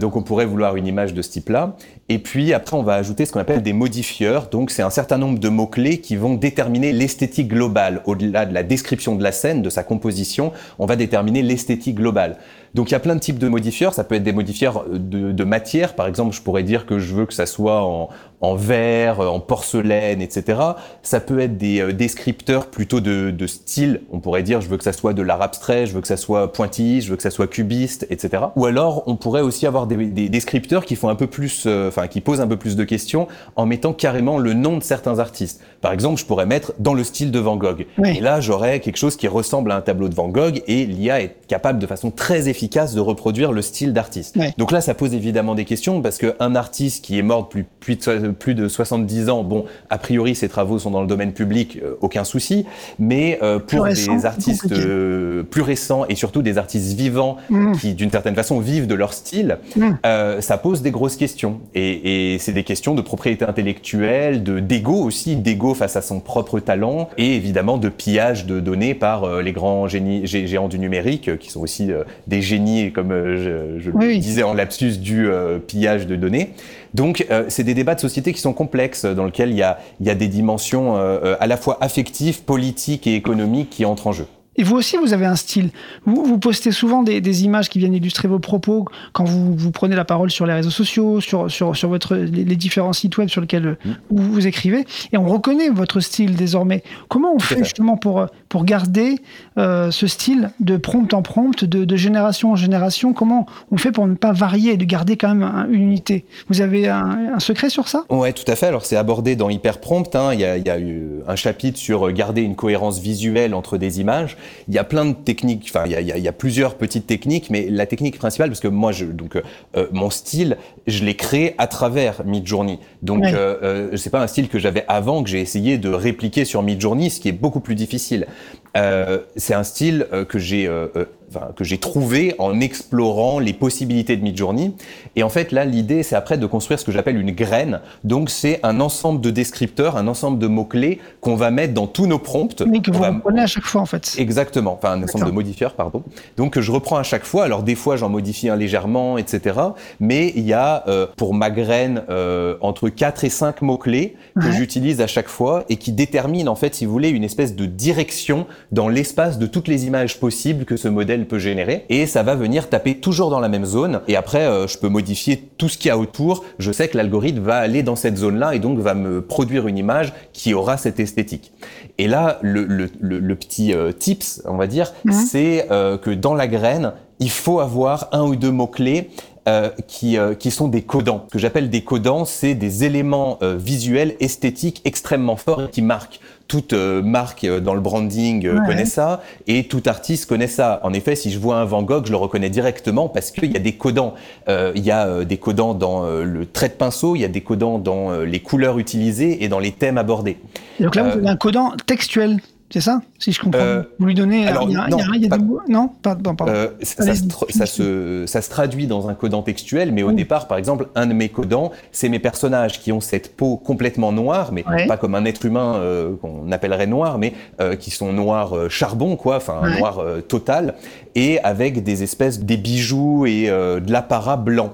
donc 0.00 0.16
on 0.16 0.22
pourrait 0.22 0.46
vouloir 0.46 0.76
une 0.76 0.86
image 0.86 1.14
de 1.14 1.22
ce 1.22 1.30
type-là. 1.30 1.76
Et 2.10 2.18
puis 2.18 2.52
après 2.52 2.76
on 2.76 2.82
va 2.82 2.94
ajouter 2.94 3.24
ce 3.24 3.32
qu'on 3.32 3.40
appelle 3.40 3.62
des 3.62 3.72
modifieurs. 3.72 4.48
Donc 4.48 4.70
c'est 4.70 4.82
un 4.82 4.90
certain 4.90 5.16
nombre 5.16 5.38
de 5.38 5.48
mots-clés 5.48 6.00
qui 6.00 6.16
vont 6.16 6.34
déterminer 6.34 6.92
l'esthétique 6.92 7.48
globale. 7.48 8.02
Au-delà 8.04 8.44
de 8.44 8.52
la 8.52 8.62
description 8.62 9.16
de 9.16 9.22
la 9.22 9.32
scène, 9.32 9.62
de 9.62 9.70
sa 9.70 9.82
composition, 9.82 10.52
on 10.78 10.86
va 10.86 10.96
déterminer 10.96 11.42
l'esthétique 11.42 11.96
globale. 11.96 12.36
Donc 12.74 12.90
il 12.90 12.92
y 12.92 12.96
a 12.96 13.00
plein 13.00 13.14
de 13.14 13.20
types 13.20 13.38
de 13.38 13.48
modifieurs. 13.48 13.94
Ça 13.94 14.02
peut 14.02 14.16
être 14.16 14.24
des 14.24 14.32
modifieurs 14.32 14.84
de, 14.90 15.30
de, 15.30 15.44
matière. 15.44 15.94
Par 15.94 16.06
exemple, 16.08 16.34
je 16.34 16.42
pourrais 16.42 16.64
dire 16.64 16.86
que 16.86 16.98
je 16.98 17.14
veux 17.14 17.24
que 17.24 17.32
ça 17.32 17.46
soit 17.46 17.82
en, 17.82 18.08
en 18.40 18.56
verre, 18.56 19.20
en 19.20 19.38
porcelaine, 19.38 20.20
etc. 20.20 20.58
Ça 21.02 21.20
peut 21.20 21.38
être 21.38 21.56
des 21.56 21.80
euh, 21.80 21.92
descripteurs 21.92 22.66
plutôt 22.66 23.00
de, 23.00 23.30
de, 23.30 23.46
style. 23.46 24.02
On 24.10 24.18
pourrait 24.18 24.42
dire 24.42 24.60
je 24.60 24.68
veux 24.68 24.76
que 24.76 24.84
ça 24.84 24.92
soit 24.92 25.12
de 25.12 25.22
l'art 25.22 25.40
abstrait, 25.40 25.86
je 25.86 25.94
veux 25.94 26.00
que 26.00 26.08
ça 26.08 26.16
soit 26.16 26.52
pointillé, 26.52 27.00
je 27.00 27.10
veux 27.10 27.16
que 27.16 27.22
ça 27.22 27.30
soit 27.30 27.46
cubiste, 27.46 28.06
etc. 28.10 28.44
Ou 28.56 28.66
alors 28.66 29.04
on 29.06 29.14
pourrait 29.14 29.40
aussi 29.40 29.66
avoir 29.66 29.86
des, 29.86 29.96
des 30.06 30.28
descripteurs 30.28 30.84
qui 30.84 30.96
font 30.96 31.08
un 31.08 31.14
peu 31.14 31.28
plus, 31.28 31.64
euh, 31.66 31.88
enfin 31.88 32.08
qui 32.08 32.20
posent 32.20 32.40
un 32.40 32.48
peu 32.48 32.56
plus 32.56 32.74
de 32.74 32.84
questions 32.84 33.28
en 33.54 33.66
mettant 33.66 33.92
carrément 33.92 34.38
le 34.38 34.52
nom 34.52 34.78
de 34.78 34.82
certains 34.82 35.20
artistes. 35.20 35.62
Par 35.80 35.92
exemple, 35.92 36.18
je 36.18 36.24
pourrais 36.24 36.46
mettre 36.46 36.72
dans 36.78 36.94
le 36.94 37.04
style 37.04 37.30
de 37.30 37.38
Van 37.38 37.56
Gogh. 37.56 37.86
Et 38.04 38.20
là, 38.20 38.40
j'aurais 38.40 38.80
quelque 38.80 38.96
chose 38.96 39.16
qui 39.16 39.28
ressemble 39.28 39.70
à 39.70 39.76
un 39.76 39.80
tableau 39.80 40.08
de 40.08 40.14
Van 40.14 40.28
Gogh 40.28 40.62
et 40.66 40.86
l'IA 40.86 41.20
est 41.20 41.36
capable 41.46 41.78
de 41.78 41.86
façon 41.86 42.10
très 42.10 42.48
efficace 42.48 42.63
de 42.68 43.00
reproduire 43.00 43.52
le 43.52 43.62
style 43.62 43.92
d'artiste. 43.92 44.36
Donc 44.58 44.72
là, 44.72 44.80
ça 44.80 44.94
pose 44.94 45.14
évidemment 45.14 45.54
des 45.54 45.64
questions 45.64 46.02
parce 46.02 46.18
qu'un 46.18 46.54
artiste 46.54 47.04
qui 47.04 47.18
est 47.18 47.22
mort 47.22 47.44
depuis 47.44 47.64
plus 47.80 47.96
de, 47.96 48.28
plus 48.30 48.54
de 48.54 48.68
70 48.68 49.28
ans, 49.28 49.44
bon, 49.44 49.64
a 49.90 49.98
priori, 49.98 50.34
ses 50.34 50.48
travaux 50.48 50.78
sont 50.78 50.90
dans 50.90 51.00
le 51.00 51.06
domaine 51.06 51.32
public, 51.32 51.78
euh, 51.82 51.94
aucun 52.00 52.24
souci. 52.24 52.66
Mais 52.98 53.38
euh, 53.42 53.58
pour 53.58 53.84
des 53.84 54.26
artistes 54.26 54.72
euh, 54.72 55.42
plus 55.44 55.62
récents 55.62 56.04
et 56.08 56.14
surtout 56.14 56.42
des 56.42 56.58
artistes 56.58 56.94
vivants 56.94 57.36
mm. 57.50 57.72
qui, 57.76 57.94
d'une 57.94 58.10
certaine 58.10 58.34
façon, 58.34 58.58
vivent 58.58 58.86
de 58.86 58.94
leur 58.94 59.12
style, 59.12 59.58
mm. 59.76 59.92
ça 60.40 60.58
pose 60.58 60.82
des 60.82 60.90
grosses 60.90 61.16
questions. 61.16 61.60
Et, 61.74 62.34
et 62.34 62.38
c'est 62.38 62.52
des 62.52 62.64
questions 62.64 62.94
de 62.94 63.02
propriété 63.02 63.44
intellectuelle, 63.44 64.42
de 64.42 64.58
d'ego 64.58 64.94
aussi, 64.94 65.36
d'ego 65.36 65.74
face 65.74 65.96
à 65.96 66.02
son 66.02 66.20
propre 66.20 66.58
talent 66.58 67.08
et 67.18 67.36
évidemment 67.36 67.78
de 67.78 67.88
pillage 67.88 68.46
de 68.46 68.60
données 68.60 68.94
par 68.94 69.42
les 69.42 69.52
grands 69.52 69.86
génies, 69.86 70.26
géants 70.26 70.68
du 70.68 70.78
numérique 70.78 71.38
qui 71.38 71.50
sont 71.50 71.60
aussi 71.60 71.90
des 72.26 72.42
génies 72.42 72.53
génie, 72.54 72.92
comme 72.92 73.10
euh, 73.10 73.80
je, 73.80 73.90
le 73.90 74.18
disais 74.18 74.42
en 74.42 74.54
lapsus, 74.54 74.98
du 74.98 75.28
euh, 75.28 75.58
pillage 75.58 76.06
de 76.06 76.16
données. 76.16 76.50
Donc, 76.92 77.26
euh, 77.30 77.44
c'est 77.48 77.64
des 77.64 77.74
débats 77.74 77.94
de 77.94 78.00
société 78.00 78.32
qui 78.32 78.40
sont 78.40 78.52
complexes, 78.52 79.04
dans 79.04 79.24
lesquels 79.24 79.50
il 79.50 79.56
y 79.56 79.62
a, 79.62 79.78
il 80.00 80.06
y 80.06 80.10
a 80.10 80.14
des 80.14 80.28
dimensions 80.28 80.96
à 80.96 81.46
la 81.46 81.56
fois 81.56 81.78
affectives, 81.80 82.42
politiques 82.42 83.06
et 83.06 83.14
économiques 83.14 83.70
qui 83.70 83.84
entrent 83.84 84.06
en 84.06 84.12
jeu. 84.12 84.26
Et 84.56 84.62
vous 84.62 84.76
aussi, 84.76 84.96
vous 84.96 85.12
avez 85.12 85.26
un 85.26 85.34
style. 85.34 85.70
Vous, 86.04 86.24
vous 86.24 86.38
postez 86.38 86.70
souvent 86.70 87.02
des, 87.02 87.20
des, 87.20 87.44
images 87.44 87.68
qui 87.68 87.78
viennent 87.78 87.94
illustrer 87.94 88.28
vos 88.28 88.38
propos 88.38 88.86
quand 89.12 89.24
vous, 89.24 89.54
vous, 89.56 89.70
prenez 89.72 89.96
la 89.96 90.04
parole 90.04 90.30
sur 90.30 90.46
les 90.46 90.52
réseaux 90.52 90.70
sociaux, 90.70 91.20
sur, 91.20 91.50
sur, 91.50 91.74
sur 91.74 91.88
votre, 91.88 92.14
les, 92.14 92.56
différents 92.56 92.92
sites 92.92 93.16
web 93.18 93.28
sur 93.28 93.40
lesquels 93.40 93.76
mmh. 93.84 93.90
vous, 94.10 94.32
vous, 94.32 94.46
écrivez. 94.46 94.84
Et 95.12 95.18
on 95.18 95.26
reconnaît 95.26 95.70
votre 95.70 95.98
style 96.00 96.36
désormais. 96.36 96.84
Comment 97.08 97.34
on 97.34 97.40
fait, 97.40 97.58
justement 97.58 97.96
pour, 97.96 98.26
pour 98.54 98.64
garder 98.64 99.16
euh, 99.58 99.90
ce 99.90 100.06
style 100.06 100.52
de 100.60 100.76
prompt 100.76 101.12
en 101.12 101.22
prompt, 101.22 101.64
de, 101.64 101.84
de, 101.84 101.96
génération 101.96 102.52
en 102.52 102.54
génération 102.54 103.12
Comment 103.12 103.46
on 103.72 103.76
fait 103.78 103.90
pour 103.90 104.06
ne 104.06 104.14
pas 104.14 104.30
varier 104.30 104.74
et 104.74 104.76
de 104.76 104.84
garder 104.84 105.16
quand 105.16 105.34
même 105.34 105.66
une 105.72 105.82
unité? 105.82 106.24
Vous 106.48 106.60
avez 106.60 106.88
un, 106.88 107.34
un, 107.34 107.40
secret 107.40 107.68
sur 107.68 107.88
ça? 107.88 108.04
Ouais, 108.10 108.32
tout 108.32 108.44
à 108.46 108.54
fait. 108.54 108.66
Alors, 108.66 108.86
c'est 108.86 108.94
abordé 108.94 109.34
dans 109.34 109.50
Hyperprompt. 109.50 110.14
Hein. 110.14 110.34
Il, 110.34 110.38
y 110.38 110.44
a, 110.44 110.56
il 110.56 110.64
y 110.64 110.70
a 110.70 110.78
eu 110.78 111.14
un 111.26 111.34
chapitre 111.34 111.80
sur 111.80 112.12
garder 112.12 112.42
une 112.42 112.54
cohérence 112.54 113.00
visuelle 113.00 113.54
entre 113.54 113.76
des 113.76 114.00
images. 114.00 114.36
Il 114.68 114.74
y 114.74 114.78
a 114.78 114.84
plein 114.84 115.06
de 115.06 115.14
techniques, 115.14 115.66
enfin 115.68 115.82
il 115.86 115.90
y 115.90 115.96
a, 115.96 116.00
il 116.00 116.22
y 116.22 116.28
a 116.28 116.32
plusieurs 116.32 116.76
petites 116.76 117.08
techniques, 117.08 117.50
mais 117.50 117.66
la 117.68 117.86
technique 117.86 118.18
principale, 118.18 118.50
parce 118.50 118.60
que 118.60 118.68
moi, 118.68 118.92
je, 118.92 119.04
donc 119.04 119.34
euh, 119.34 119.86
mon 119.90 120.10
style, 120.10 120.58
je 120.86 121.04
l'ai 121.04 121.16
créé 121.16 121.56
à 121.58 121.66
travers 121.66 122.24
Midjourney. 122.24 122.78
Donc 123.02 123.24
ouais. 123.24 123.34
euh, 123.34 123.90
euh, 123.90 123.96
c'est 123.96 124.10
pas 124.10 124.22
un 124.22 124.28
style 124.28 124.48
que 124.48 124.60
j'avais 124.60 124.84
avant 124.86 125.24
que 125.24 125.28
j'ai 125.28 125.40
essayé 125.40 125.76
de 125.76 125.88
répliquer 125.88 126.44
sur 126.44 126.62
Midjourney, 126.62 127.10
ce 127.10 127.18
qui 127.18 127.28
est 127.28 127.32
beaucoup 127.32 127.60
plus 127.60 127.74
difficile. 127.74 128.28
Euh, 128.76 129.18
c'est 129.36 129.54
un 129.54 129.62
style 129.62 130.06
euh, 130.12 130.24
que 130.24 130.38
j'ai 130.38 130.66
euh, 130.66 130.88
enfin, 131.30 131.48
que 131.56 131.64
j'ai 131.64 131.78
trouvé 131.78 132.34
en 132.38 132.60
explorant 132.60 133.38
les 133.38 133.52
possibilités 133.52 134.16
de 134.16 134.22
Midjourney. 134.22 134.72
Et 135.16 135.22
en 135.22 135.28
fait, 135.28 135.52
là, 135.52 135.64
l'idée, 135.64 136.02
c'est 136.02 136.16
après 136.16 136.38
de 136.38 136.46
construire 136.46 136.78
ce 136.78 136.84
que 136.84 136.92
j'appelle 136.92 137.18
une 137.18 137.30
graine. 137.32 137.80
Donc, 138.04 138.30
c'est 138.30 138.60
un 138.62 138.80
ensemble 138.80 139.20
de 139.20 139.30
descripteurs, 139.30 139.96
un 139.96 140.08
ensemble 140.08 140.38
de 140.38 140.46
mots-clés 140.46 140.98
qu'on 141.20 141.36
va 141.36 141.50
mettre 141.50 141.74
dans 141.74 141.86
tous 141.86 142.06
nos 142.06 142.18
prompts. 142.18 142.62
Mais 142.66 142.80
que 142.80 142.90
vous 142.90 143.00
va- 143.00 143.10
reprenez 143.10 143.42
à 143.42 143.46
chaque 143.46 143.64
fois, 143.64 143.80
en 143.80 143.86
fait. 143.86 144.14
Exactement, 144.18 144.74
enfin 144.74 144.92
un 144.92 145.02
ensemble 145.02 145.26
de 145.26 145.30
modifieurs, 145.30 145.74
pardon. 145.74 146.02
Donc 146.36 146.52
que 146.54 146.60
je 146.60 146.72
reprends 146.72 146.96
à 146.96 147.02
chaque 147.02 147.24
fois. 147.24 147.44
Alors 147.44 147.62
des 147.62 147.74
fois 147.74 147.96
j'en 147.96 148.08
modifie 148.08 148.48
un 148.48 148.56
légèrement, 148.56 149.18
etc. 149.18 149.58
Mais 150.00 150.32
il 150.36 150.44
y 150.46 150.52
a 150.52 150.84
euh, 150.88 151.06
pour 151.16 151.32
ma 151.34 151.50
graine 151.50 152.02
euh, 152.10 152.56
entre 152.60 152.88
4 152.88 153.24
et 153.24 153.30
5 153.30 153.62
mots-clés 153.62 154.16
que 154.40 154.46
Ouais. 154.46 154.52
j'utilise 154.52 155.00
à 155.00 155.06
chaque 155.06 155.28
fois 155.28 155.64
et 155.68 155.76
qui 155.76 155.92
déterminent 155.92 156.50
en 156.50 156.56
fait, 156.56 156.74
si 156.74 156.86
vous 156.86 156.92
voulez, 156.92 157.08
une 157.10 157.24
espèce 157.24 157.54
de 157.54 157.66
direction 157.66 158.46
dans 158.72 158.88
l'espace 158.88 159.38
de 159.38 159.46
toutes 159.46 159.68
les 159.68 159.86
images 159.86 160.18
possibles 160.18 160.64
que 160.64 160.76
ce 160.76 160.88
modèle 160.88 161.13
peut 161.22 161.38
générer. 161.38 161.84
Et 161.88 162.06
ça 162.06 162.22
va 162.22 162.34
venir 162.34 162.68
taper 162.68 162.96
toujours 162.96 163.30
dans 163.30 163.40
la 163.40 163.48
même 163.48 163.64
zone. 163.64 164.00
Et 164.08 164.16
après, 164.16 164.42
euh, 164.42 164.66
je 164.66 164.78
peux 164.78 164.88
modifier 164.88 165.48
tout 165.56 165.68
ce 165.68 165.78
qu'il 165.78 165.88
y 165.88 165.92
a 165.92 165.98
autour. 165.98 166.44
Je 166.58 166.72
sais 166.72 166.88
que 166.88 166.96
l'algorithme 166.96 167.40
va 167.40 167.56
aller 167.56 167.82
dans 167.82 167.96
cette 167.96 168.16
zone-là 168.16 168.54
et 168.54 168.58
donc 168.58 168.78
va 168.78 168.94
me 168.94 169.22
produire 169.22 169.68
une 169.68 169.78
image 169.78 170.12
qui 170.32 170.54
aura 170.54 170.76
cette 170.76 170.98
esthétique. 170.98 171.52
Et 171.98 172.08
là, 172.08 172.38
le, 172.42 172.64
le, 172.64 172.90
le, 173.00 173.18
le 173.20 173.34
petit 173.36 173.72
euh, 173.72 173.92
tips, 173.92 174.42
on 174.46 174.56
va 174.56 174.66
dire, 174.66 174.92
c'est 175.10 175.68
euh, 175.70 175.96
que 175.96 176.10
dans 176.10 176.34
la 176.34 176.48
graine, 176.48 176.92
il 177.20 177.30
faut 177.30 177.60
avoir 177.60 178.08
un 178.12 178.22
ou 178.22 178.34
deux 178.36 178.50
mots-clés 178.50 179.10
euh, 179.46 179.68
qui, 179.86 180.16
euh, 180.16 180.34
qui 180.34 180.50
sont 180.50 180.68
des 180.68 180.80
codants. 180.82 181.26
Ce 181.28 181.34
que 181.34 181.38
j'appelle 181.38 181.68
des 181.68 181.84
codants, 181.84 182.24
c'est 182.24 182.54
des 182.54 182.84
éléments 182.84 183.38
euh, 183.42 183.56
visuels, 183.58 184.16
esthétiques 184.18 184.80
extrêmement 184.86 185.36
forts 185.36 185.70
qui 185.70 185.82
marquent. 185.82 186.18
Toute 186.46 186.74
euh, 186.74 187.00
marque 187.02 187.44
euh, 187.44 187.58
dans 187.58 187.74
le 187.74 187.80
branding 187.80 188.46
euh, 188.46 188.58
Ouais. 188.60 188.66
connaît 188.66 188.84
ça 188.84 189.22
et 189.46 189.66
tout 189.66 189.82
artiste 189.86 190.26
connaît 190.26 190.46
ça. 190.46 190.78
En 190.82 190.92
effet, 190.92 191.16
si 191.16 191.30
je 191.30 191.38
vois 191.38 191.56
un 191.56 191.64
Van 191.64 191.82
Gogh, 191.82 192.04
je 192.06 192.10
le 192.10 192.16
reconnais 192.18 192.50
directement 192.50 193.08
parce 193.08 193.30
qu'il 193.30 193.50
y 193.50 193.56
a 193.56 193.60
des 193.60 193.72
codants. 193.72 194.14
Euh, 194.48 194.72
il 194.74 194.84
y 194.84 194.90
a 194.90 195.06
euh, 195.06 195.24
des 195.24 195.38
codants 195.38 195.72
dans 195.74 196.04
euh, 196.04 196.22
le 196.24 196.44
trait 196.46 196.68
de 196.68 196.74
pinceau, 196.74 197.16
il 197.16 197.20
y 197.20 197.24
a 197.24 197.28
des 197.28 197.40
codants 197.40 197.78
dans 197.78 198.10
euh, 198.10 198.24
les 198.24 198.40
couleurs 198.40 198.78
utilisées 198.78 199.42
et 199.42 199.48
dans 199.48 199.58
les 199.58 199.72
thèmes 199.72 199.96
abordés. 199.98 200.36
Donc 200.80 200.94
là, 200.96 201.02
vous 201.04 201.18
avez 201.18 201.28
un 201.28 201.36
codant 201.36 201.72
textuel, 201.86 202.40
c'est 202.74 202.80
ça 202.80 203.00
Si 203.20 203.30
je 203.30 203.40
comprends. 203.40 203.60
Euh, 203.60 203.82
vous 204.00 204.06
lui 204.06 204.14
donnez. 204.14 204.46
alors, 204.48 204.64
il 204.64 204.72
y 204.72 204.76
a, 204.76 204.88
non, 204.88 204.98
il 204.98 205.00
y 205.00 205.02
a- 205.02 205.16
il 205.16 205.22
y 205.22 205.26
a 205.26 205.28
pas- 205.30 205.38
des 205.38 205.44
mots- 205.44 205.60
Non 205.68 205.90
Pardon, 206.02 206.34
pardon. 206.34 206.52
Euh, 206.52 206.68
ça, 206.82 207.14
se 207.14 207.22
ça, 207.50 207.66
se, 207.66 208.24
ça 208.26 208.42
se 208.42 208.50
traduit 208.50 208.86
dans 208.88 209.08
un 209.08 209.14
codant 209.14 209.42
textuel, 209.42 209.92
mais 209.92 210.02
au 210.02 210.08
Oui. 210.08 210.14
départ, 210.16 210.48
par 210.48 210.58
exemple, 210.58 210.88
un 210.96 211.06
de 211.06 211.14
mes 211.14 211.28
codants, 211.28 211.70
c'est 211.92 212.08
mes 212.08 212.18
personnages 212.18 212.80
qui 212.80 212.90
ont 212.90 213.00
cette 213.00 213.36
peau 213.36 213.56
complètement 213.56 214.10
noire, 214.12 214.50
mais 214.52 214.64
Ouais. 214.68 214.86
pas 214.88 214.96
comme 214.96 215.14
un 215.14 215.24
être 215.24 215.44
humain 215.46 215.76
euh, 215.76 216.16
qu'on 216.20 216.50
appellerait 216.50 216.86
noir, 216.88 217.18
mais 217.18 217.32
qui 217.78 217.90
sont 217.92 218.12
noirs 218.12 218.54
charbon, 218.68 219.14
quoi, 219.16 219.36
enfin 219.36 219.60
Ouais. 219.62 219.78
noir 219.78 220.02
total, 220.28 220.74
et 221.14 221.38
avec 221.40 221.82
des 221.82 222.02
espèces 222.02 222.40
des 222.40 222.56
bijoux 222.56 223.26
et 223.26 223.48
euh, 223.48 223.80
de 223.80 223.92
l'apparat 223.92 224.36
blanc 224.36 224.70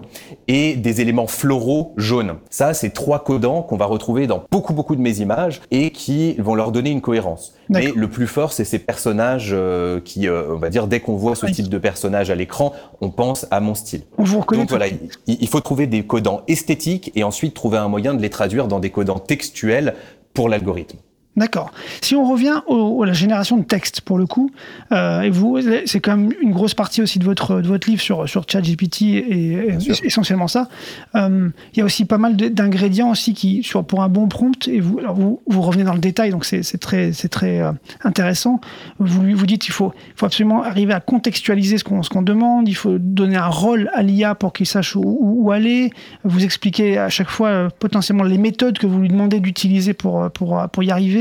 et 0.48 0.74
des 0.76 1.00
éléments 1.00 1.26
floraux 1.26 1.92
jaunes. 1.96 2.34
Ça, 2.50 2.74
c'est 2.74 2.90
trois 2.90 3.22
codants 3.24 3.62
qu'on 3.62 3.76
va 3.76 3.86
retrouver 3.86 4.26
dans 4.26 4.44
beaucoup 4.50 4.72
beaucoup 4.72 4.96
de 4.96 5.00
mes 5.00 5.18
images 5.20 5.60
et 5.70 5.90
qui 5.90 6.34
vont 6.34 6.54
leur 6.54 6.72
donner 6.72 6.90
une 6.90 7.00
cohérence. 7.00 7.54
Mais 7.68 7.92
le 7.94 8.08
plus 8.08 8.26
fort, 8.26 8.52
c'est 8.52 8.64
ces 8.64 8.80
personnages 8.80 9.50
euh, 9.52 10.00
qui, 10.00 10.26
euh, 10.28 10.54
on 10.54 10.58
va 10.58 10.70
dire, 10.70 10.86
dès 10.88 10.98
qu'on 11.00 11.14
voit 11.16 11.36
ce 11.36 11.46
Oui. 11.46 11.52
type 11.52 11.68
de 11.68 11.78
personnage 11.78 12.30
à 12.30 12.34
l'écran, 12.34 12.72
on 13.00 13.10
pense 13.10 13.46
à 13.50 13.60
mon 13.60 13.74
style. 13.74 14.02
On 14.18 14.24
vous 14.24 14.40
reconnaît. 14.40 14.62
Donc 14.62 14.70
voilà, 14.70 14.88
il, 14.88 14.98
il 15.26 15.48
faut 15.48 15.60
trouver 15.60 15.86
des 15.86 16.02
codants 16.04 16.42
esthétiques 16.48 17.12
et 17.14 17.22
ensuite 17.22 17.54
trouver 17.54 17.78
un 17.78 17.88
moyen 17.88 18.14
de 18.14 18.22
les 18.22 18.30
traduire 18.30 18.66
dans 18.66 18.80
des 18.80 18.90
codants 18.90 19.20
textuels 19.20 19.94
pour 20.34 20.48
l'algorithme. 20.48 20.98
D'accord. 21.36 21.70
Si 22.02 22.16
on 22.16 22.28
revient 22.28 22.60
au- 22.66 23.02
à 23.02 23.06
la 23.06 23.12
génération 23.12 23.56
de 23.56 23.62
texte, 23.62 24.00
pour 24.02 24.18
le 24.18 24.26
coup, 24.26 24.50
euh, 24.92 25.20
et 25.22 25.30
vous, 25.30 25.58
c'est 25.86 26.00
quand 26.00 26.16
même 26.16 26.32
une 26.42 26.50
grosse 26.50 26.74
partie 26.74 27.00
aussi 27.00 27.18
de 27.20 27.24
votre, 27.24 27.60
de 27.62 27.68
votre 27.68 27.88
livre 27.88 28.02
sur, 28.02 28.28
sur 28.28 28.44
ChatGPT 28.46 29.02
et, 29.02 29.68
essentiellement 30.04 30.48
ça. 30.48 30.68
Euh, 31.14 31.48
Il 31.72 31.78
y 31.78 31.82
a 31.82 31.84
aussi 31.84 32.04
pas 32.04 32.18
mal 32.18 32.36
d'ingrédients 32.36 33.10
aussi 33.10 33.32
qui, 33.32 33.62
sur, 33.62 33.84
pour 33.84 34.02
un 34.02 34.08
bon 34.08 34.26
prompt, 34.26 34.66
et 34.68 34.80
vous, 34.80 34.98
alors 34.98 35.14
vous, 35.14 35.40
vous 35.46 35.62
revenez 35.62 35.84
dans 35.84 35.94
le 35.94 36.00
détail, 36.00 36.30
donc 36.30 36.44
c'est 36.44 36.62
très, 36.78 37.12
très 37.12 37.60
euh, 37.60 37.72
intéressant. 38.02 38.60
Vous, 38.98 39.22
vous 39.34 39.46
dites 39.46 39.62
qu'il 39.62 39.72
faut, 39.72 39.92
faut 40.16 40.26
absolument 40.26 40.62
arriver 40.64 40.92
à 40.92 41.00
contextualiser 41.00 41.78
ce 41.78 41.84
qu'on 41.84 42.00
qu'on 42.02 42.22
demande, 42.22 42.68
il 42.68 42.74
faut 42.74 42.98
donner 42.98 43.36
un 43.36 43.46
rôle 43.46 43.88
à 43.94 44.02
l'IA 44.02 44.34
pour 44.34 44.52
qu'il 44.52 44.66
sache 44.66 44.96
où, 44.96 45.02
où- 45.20 45.52
aller, 45.52 45.90
vous 46.24 46.44
expliquez 46.44 46.98
à 46.98 47.08
chaque 47.08 47.30
fois 47.30 47.68
potentiellement 47.78 48.24
les 48.24 48.38
méthodes 48.38 48.78
que 48.78 48.86
vous 48.86 48.98
lui 49.00 49.08
demandez 49.08 49.38
d'utiliser 49.38 49.94
pour, 49.94 50.28
pour, 50.32 50.60
pour 50.72 50.82
y 50.82 50.90
arriver. 50.90 51.19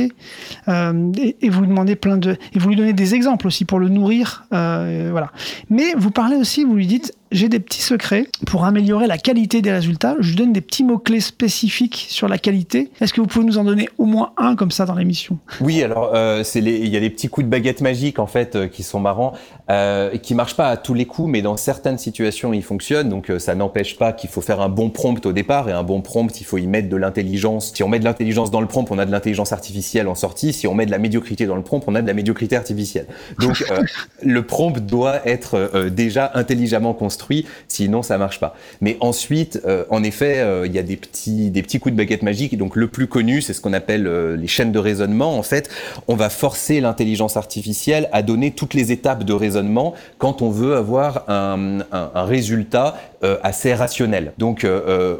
Euh, 0.67 1.11
et, 1.17 1.49
vous 1.49 1.61
lui 1.61 1.67
demandez 1.67 1.95
plein 1.95 2.17
de 2.17 2.31
et 2.53 2.59
vous 2.59 2.69
lui 2.69 2.75
donnez 2.75 2.93
des 2.93 3.15
exemples 3.15 3.47
aussi 3.47 3.65
pour 3.65 3.79
le 3.79 3.89
nourrir 3.89 4.45
euh, 4.53 5.09
voilà. 5.11 5.31
Mais 5.69 5.93
vous 5.97 6.11
parlez 6.11 6.35
aussi 6.35 6.63
vous 6.63 6.75
lui 6.75 6.87
dites 6.87 7.13
j'ai 7.31 7.49
des 7.49 7.59
petits 7.59 7.81
secrets 7.81 8.27
pour 8.45 8.65
améliorer 8.65 9.07
la 9.07 9.17
qualité 9.17 9.61
des 9.61 9.71
résultats 9.71 10.15
je 10.19 10.35
donne 10.35 10.53
des 10.53 10.61
petits 10.61 10.83
mots 10.83 10.99
clés 10.99 11.21
spécifiques 11.21 12.07
sur 12.09 12.27
la 12.27 12.37
qualité 12.37 12.89
est-ce 13.01 13.13
que 13.13 13.21
vous 13.21 13.27
pouvez 13.27 13.45
nous 13.45 13.57
en 13.57 13.63
donner 13.63 13.89
au 13.97 14.05
moins 14.05 14.33
un 14.37 14.55
comme 14.55 14.71
ça 14.71 14.85
dans 14.85 14.95
l'émission? 14.95 15.37
Oui, 15.61 15.83
alors 15.83 16.11
euh, 16.13 16.43
il 16.55 16.87
y 16.87 16.97
a 16.97 16.99
des 16.99 17.09
petits 17.09 17.29
coups 17.29 17.45
de 17.45 17.49
baguette 17.49 17.81
magique 17.81 18.19
en 18.19 18.27
fait 18.27 18.55
euh, 18.55 18.67
qui 18.67 18.83
sont 18.83 18.99
marrants, 18.99 19.33
euh, 19.69 20.17
qui 20.17 20.35
marchent 20.35 20.55
pas 20.55 20.69
à 20.69 20.77
tous 20.77 20.93
les 20.93 21.05
coups, 21.05 21.29
mais 21.29 21.41
dans 21.41 21.57
certaines 21.57 21.97
situations 21.97 22.53
ils 22.53 22.63
fonctionnent. 22.63 23.09
Donc 23.09 23.29
euh, 23.29 23.39
ça 23.39 23.55
n'empêche 23.55 23.97
pas 23.97 24.13
qu'il 24.13 24.29
faut 24.29 24.41
faire 24.41 24.61
un 24.61 24.69
bon 24.69 24.89
prompt 24.89 25.25
au 25.25 25.33
départ 25.33 25.69
et 25.69 25.71
un 25.71 25.83
bon 25.83 26.01
prompt, 26.01 26.39
il 26.39 26.43
faut 26.43 26.57
y 26.57 26.67
mettre 26.67 26.89
de 26.89 26.97
l'intelligence. 26.97 27.71
Si 27.73 27.83
on 27.83 27.87
met 27.87 27.99
de 27.99 28.05
l'intelligence 28.05 28.51
dans 28.51 28.61
le 28.61 28.67
prompt, 28.67 28.85
on 28.91 28.99
a 28.99 29.05
de 29.05 29.11
l'intelligence 29.11 29.53
artificielle 29.53 30.07
en 30.07 30.15
sortie. 30.15 30.53
Si 30.53 30.67
on 30.67 30.73
met 30.73 30.85
de 30.85 30.91
la 30.91 30.99
médiocrité 30.99 31.45
dans 31.45 31.55
le 31.55 31.63
prompt, 31.63 31.83
on 31.87 31.95
a 31.95 32.01
de 32.01 32.07
la 32.07 32.13
médiocrité 32.13 32.55
artificielle. 32.55 33.07
Donc 33.39 33.63
le 34.23 34.43
prompt 34.43 34.79
doit 34.79 35.27
être 35.27 35.89
déjà 35.89 36.31
intelligemment 36.33 36.93
construit, 36.93 37.18
sinon 37.67 38.01
ça 38.01 38.17
marche 38.17 38.39
pas. 38.39 38.55
Mais 38.81 38.97
ensuite, 38.99 39.61
euh, 39.65 39.85
en 39.89 40.03
effet, 40.03 40.39
euh, 40.39 40.65
il 40.65 40.73
y 40.73 40.79
a 40.79 40.83
des 40.83 40.95
petits, 40.95 41.49
des 41.51 41.61
petits 41.61 41.79
coups 41.79 41.93
de 41.93 41.97
baguette 41.97 42.23
magique. 42.23 42.57
Donc 42.57 42.75
le 42.75 42.87
plus 42.87 43.07
connu, 43.07 43.41
c'est 43.41 43.53
ce 43.53 43.61
qu'on 43.61 43.73
appelle 43.73 44.07
euh, 44.07 44.35
les 44.35 44.47
chaînes 44.47 44.71
de 44.71 44.79
raisonnement. 44.79 45.37
En 45.37 45.43
fait, 45.43 45.69
on 46.07 46.15
va 46.15 46.29
forcer 46.29 46.81
l'intelligence 46.81 47.37
artificielle 47.37 48.09
à 48.11 48.21
donner 48.21 48.51
toutes 48.51 48.73
les 48.73 48.91
étapes 48.91 49.23
de 49.23 49.33
raisonnement 49.33 49.93
quand 50.17 50.41
on 50.41 50.49
veut 50.49 50.75
avoir 50.75 51.25
un, 51.29 51.79
un- 51.91 52.11
un 52.13 52.23
résultat 52.23 52.95
assez 53.43 53.73
rationnel. 53.73 54.31
Donc 54.37 54.65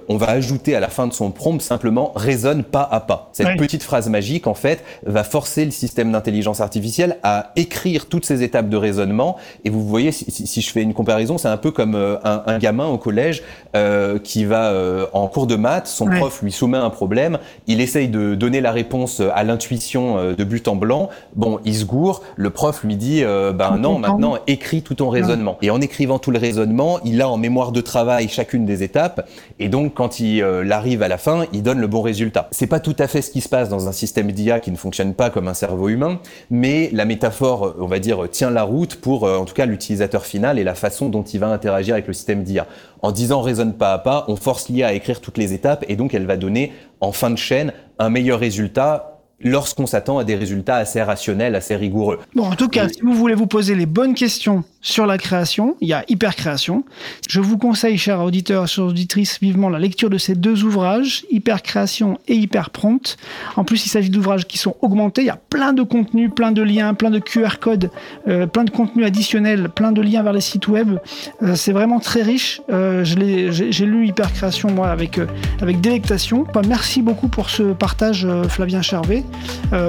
on 0.07 0.15
va 0.15 0.29
ajouter 0.29 0.73
à 0.73 0.79
la 0.79 0.87
fin 0.87 1.05
de 1.05 1.11
son 1.13 1.31
prompt 1.31 1.61
simplement 1.61 2.13
raisonne 2.15 2.63
pas 2.63 2.87
à 2.89 3.01
pas. 3.01 3.29
Cette 3.33 3.47
Oui. 3.47 3.57
petite 3.57 3.83
phrase 3.83 4.07
magique, 4.09 4.47
en 4.47 4.53
fait, 4.53 4.83
va 5.05 5.25
forcer 5.25 5.65
le 5.65 5.71
système 5.71 6.09
d'intelligence 6.13 6.61
artificielle 6.61 7.17
à 7.23 7.51
écrire 7.57 8.05
toutes 8.07 8.25
ces 8.25 8.41
étapes 8.41 8.69
de 8.69 8.77
raisonnement. 8.77 9.35
Et 9.65 9.69
vous 9.69 9.85
voyez, 9.85 10.13
si 10.13 10.61
je 10.61 10.69
fais 10.71 10.81
une 10.81 10.93
comparaison, 10.93 11.37
c'est 11.37 11.49
un 11.49 11.57
peu 11.57 11.71
comme 11.71 11.88
euh, 11.95 12.17
un, 12.23 12.43
un 12.45 12.57
gamin 12.57 12.87
au 12.87 12.97
collège 12.97 13.43
euh, 13.75 14.19
qui 14.19 14.45
va 14.45 14.69
euh, 14.71 15.05
en 15.13 15.27
cours 15.27 15.47
de 15.47 15.55
maths, 15.55 15.87
son 15.87 16.07
Ouais. 16.09 16.17
prof 16.17 16.41
lui 16.41 16.51
soumet 16.51 16.77
un 16.77 16.89
problème, 16.89 17.37
il 17.67 17.81
essaye 17.81 18.07
de 18.07 18.33
donner 18.33 18.61
la 18.61 18.71
réponse 18.71 19.21
à 19.35 19.43
l'intuition 19.43 20.33
de 20.33 20.43
but 20.43 20.67
en 20.67 20.75
blanc. 20.75 21.09
Bon, 21.35 21.59
il 21.65 21.75
se 21.75 21.85
gourre, 21.85 22.23
le 22.35 22.49
prof 22.49 22.83
lui 22.83 22.95
dit, 22.95 23.23
ben 23.23 23.77
non, 23.77 23.99
maintenant 23.99 24.37
écris 24.47 24.81
tout 24.81 24.95
ton 24.95 25.09
raisonnement. 25.09 25.57
Et 25.61 25.69
en 25.69 25.81
écrivant 25.81 26.17
tout 26.17 26.31
le 26.31 26.39
raisonnement, 26.39 26.99
il 27.05 27.21
a 27.21 27.29
en 27.29 27.37
mémoire 27.37 27.71
de 27.71 27.81
travail 27.81 28.27
chacune 28.27 28.65
des 28.65 28.81
étapes. 28.83 29.27
Et 29.59 29.69
donc, 29.69 29.93
quand 29.93 30.19
il 30.19 30.41
euh, 30.41 30.69
arrive 30.71 31.03
à 31.03 31.07
la 31.07 31.17
fin, 31.17 31.45
il 31.53 31.61
donne 31.63 31.79
le 31.79 31.87
bon 31.87 32.01
résultat. 32.01 32.47
C'est 32.51 32.67
pas 32.67 32.79
tout 32.79 32.95
à 32.97 33.07
fait 33.07 33.21
ce 33.21 33.29
qui 33.31 33.41
se 33.41 33.49
passe 33.49 33.69
dans 33.69 33.87
un 33.87 33.91
système 33.91 34.31
d'IA 34.31 34.59
qui 34.59 34.71
ne 34.71 34.77
fonctionne 34.77 35.13
pas 35.13 35.29
comme 35.29 35.47
un 35.47 35.53
cerveau 35.53 35.89
humain, 35.89 36.19
mais 36.49 36.89
la 36.93 37.05
métaphore, 37.05 37.75
on 37.79 37.85
va 37.87 37.99
dire, 37.99 38.27
tient 38.31 38.49
la 38.49 38.63
route 38.63 38.95
pour, 38.95 39.25
euh, 39.27 39.37
en 39.37 39.45
tout 39.45 39.53
cas, 39.53 39.65
l'utilisateur 39.65 40.25
final 40.25 40.57
et 40.57 40.63
la 40.63 40.75
façon 40.75 41.09
dont 41.09 41.23
il 41.23 41.39
va 41.39 41.47
interagir 41.47 41.78
avec 41.79 42.07
le 42.07 42.13
système 42.13 42.43
d'IA. 42.43 42.67
En 43.01 43.11
disant 43.11 43.41
raisonne 43.41 43.73
pas 43.73 43.93
à 43.93 43.99
pas, 43.99 44.25
on 44.27 44.35
force 44.35 44.69
l'IA 44.69 44.87
à 44.87 44.93
écrire 44.93 45.21
toutes 45.21 45.37
les 45.37 45.53
étapes 45.53 45.85
et 45.87 45.95
donc 45.95 46.13
elle 46.13 46.25
va 46.25 46.37
donner, 46.37 46.73
en 47.01 47.11
fin 47.11 47.29
de 47.29 47.37
chaîne, 47.37 47.73
un 47.97 48.09
meilleur 48.09 48.39
résultat 48.39 49.19
lorsqu'on 49.41 49.87
s'attend 49.87 50.17
à 50.17 50.23
des 50.23 50.35
résultats 50.35 50.75
assez 50.75 51.01
rationnels, 51.01 51.55
assez 51.55 51.75
rigoureux. 51.75 52.19
Bon, 52.35 52.45
en 52.45 52.55
tout 52.55 52.67
cas, 52.67 52.89
si 52.89 53.01
vous 53.01 53.13
voulez 53.13 53.35
vous 53.35 53.47
poser 53.47 53.75
les 53.75 53.85
bonnes 53.85 54.13
questions 54.13 54.63
sur 54.81 55.05
la 55.05 55.17
création, 55.17 55.75
il 55.81 55.89
y 55.89 55.93
a 55.93 56.05
Hypercréation. 56.07 56.85
Je 57.29 57.41
vous 57.41 57.57
conseille, 57.57 57.97
chers 57.97 58.21
auditeurs 58.23 58.65
et 58.65 58.81
auditrices, 58.81 59.39
vivement 59.41 59.69
la 59.69 59.79
lecture 59.79 60.09
de 60.09 60.17
ces 60.17 60.35
deux 60.35 60.63
ouvrages, 60.63 61.25
Hypercréation 61.31 62.17
et 62.27 62.35
Hyperprompt. 62.35 63.17
En 63.57 63.65
plus, 63.65 63.85
il 63.85 63.89
s'agit 63.89 64.09
d'ouvrages 64.09 64.47
qui 64.47 64.57
sont 64.57 64.75
augmentés. 64.81 65.21
Il 65.21 65.27
y 65.27 65.31
a 65.31 65.39
plein 65.49 65.73
de 65.73 65.83
contenus, 65.83 66.31
plein 66.33 66.51
de 66.51 66.61
liens, 66.61 66.93
plein 66.93 67.09
de 67.09 67.19
QR 67.19 67.59
codes, 67.59 67.91
euh, 68.27 68.47
plein 68.47 68.63
de 68.63 68.69
contenus 68.69 69.05
additionnels, 69.05 69.69
plein 69.69 69.91
de 69.91 70.01
liens 70.01 70.23
vers 70.23 70.33
les 70.33 70.41
sites 70.41 70.67
web. 70.67 70.97
Euh, 71.43 71.55
c'est 71.55 71.73
vraiment 71.73 71.99
très 71.99 72.21
riche. 72.21 72.61
Euh, 72.69 73.03
J'ai 73.03 73.85
lu 73.85 74.07
Hypercréation, 74.07 74.71
moi, 74.71 74.89
avec, 74.89 75.19
avec 75.61 75.81
délectation. 75.81 76.45
Merci 76.67 77.01
beaucoup 77.01 77.27
pour 77.27 77.49
ce 77.49 77.73
partage, 77.73 78.27
Flavien 78.47 78.81
Charvet. 78.81 79.23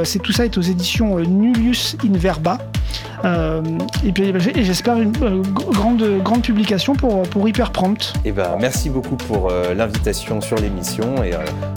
C'est 0.05 0.21
tout 0.21 0.33
ça 0.33 0.45
est 0.45 0.59
aux 0.59 0.63
éditions 0.63 1.19
Nullius 1.19 1.97
in 2.05 2.17
Verba. 2.17 2.59
Euh, 3.25 3.63
et 4.05 4.13
puis 4.13 4.25
et 4.25 4.65
j'espère 4.65 4.99
une 4.99 5.13
euh, 5.23 5.43
grande, 5.43 6.05
grande 6.23 6.43
publication 6.43 6.95
pour, 6.95 7.23
pour 7.23 7.49
Hyperprompt. 7.49 8.15
Et 8.25 8.33
ben, 8.33 8.57
merci 8.61 8.91
beaucoup 8.91 9.17
pour 9.17 9.51
euh, 9.51 9.75
l'invitation 9.75 10.41
sur 10.41 10.57
l'émission. 10.57 11.23
Et 11.23 11.33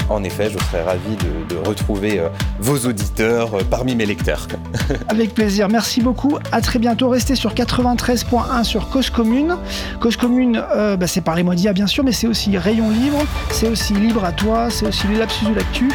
en 0.10 0.24
effet, 0.24 0.50
je 0.50 0.58
serais 0.66 0.84
ravi 0.84 1.16
de, 1.18 1.56
de 1.56 1.68
retrouver 1.68 2.22
vos 2.60 2.78
auditeurs 2.88 3.52
parmi 3.70 3.96
mes 3.96 4.06
lecteurs. 4.06 4.48
Avec 5.10 5.34
plaisir. 5.34 5.70
Merci 5.70 6.02
beaucoup. 6.02 6.38
À 6.52 6.62
très 6.62 6.80
bientôt. 6.80 7.10
Restez 7.10 7.36
sur 7.36 7.54
93.1 7.54 8.64
sur 8.64 8.90
Cause 8.90 9.10
Commune. 9.10 9.58
Cause 10.00 10.18
Commune, 10.18 10.64
euh, 10.76 10.98
bah, 10.98 11.08
c'est 11.08 11.22
Parlez 11.22 11.44
moi 11.44 11.56
d'IA 11.56 11.74
bien 11.74 11.88
sûr, 11.88 12.04
mais 12.04 12.12
c'est 12.12 12.28
aussi 12.28 12.58
Rayon 12.58 12.90
Libre, 12.90 13.24
c'est 13.52 13.70
aussi 13.70 13.94
Libre 13.94 14.26
à 14.26 14.32
toi, 14.32 14.70
c'est 14.70 14.88
aussi 14.88 15.08
les 15.08 15.18
lapsus 15.18 15.46
de 15.46 15.56
l'actu. 15.56 15.90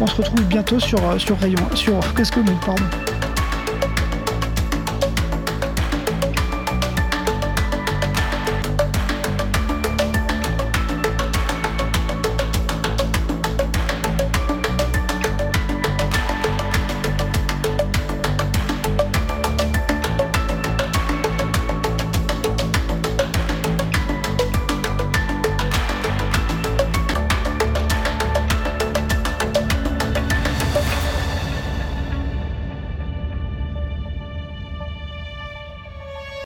On 0.00 0.06
se 0.06 0.16
retrouve 0.16 0.42
bientôt 0.44 0.80
sur, 0.80 0.98
sur 1.18 1.38
Rayon, 1.38 1.58
sur 1.74 1.98
Cause 2.14 2.30
Commune, 2.30 2.56
pardon. 2.64 2.84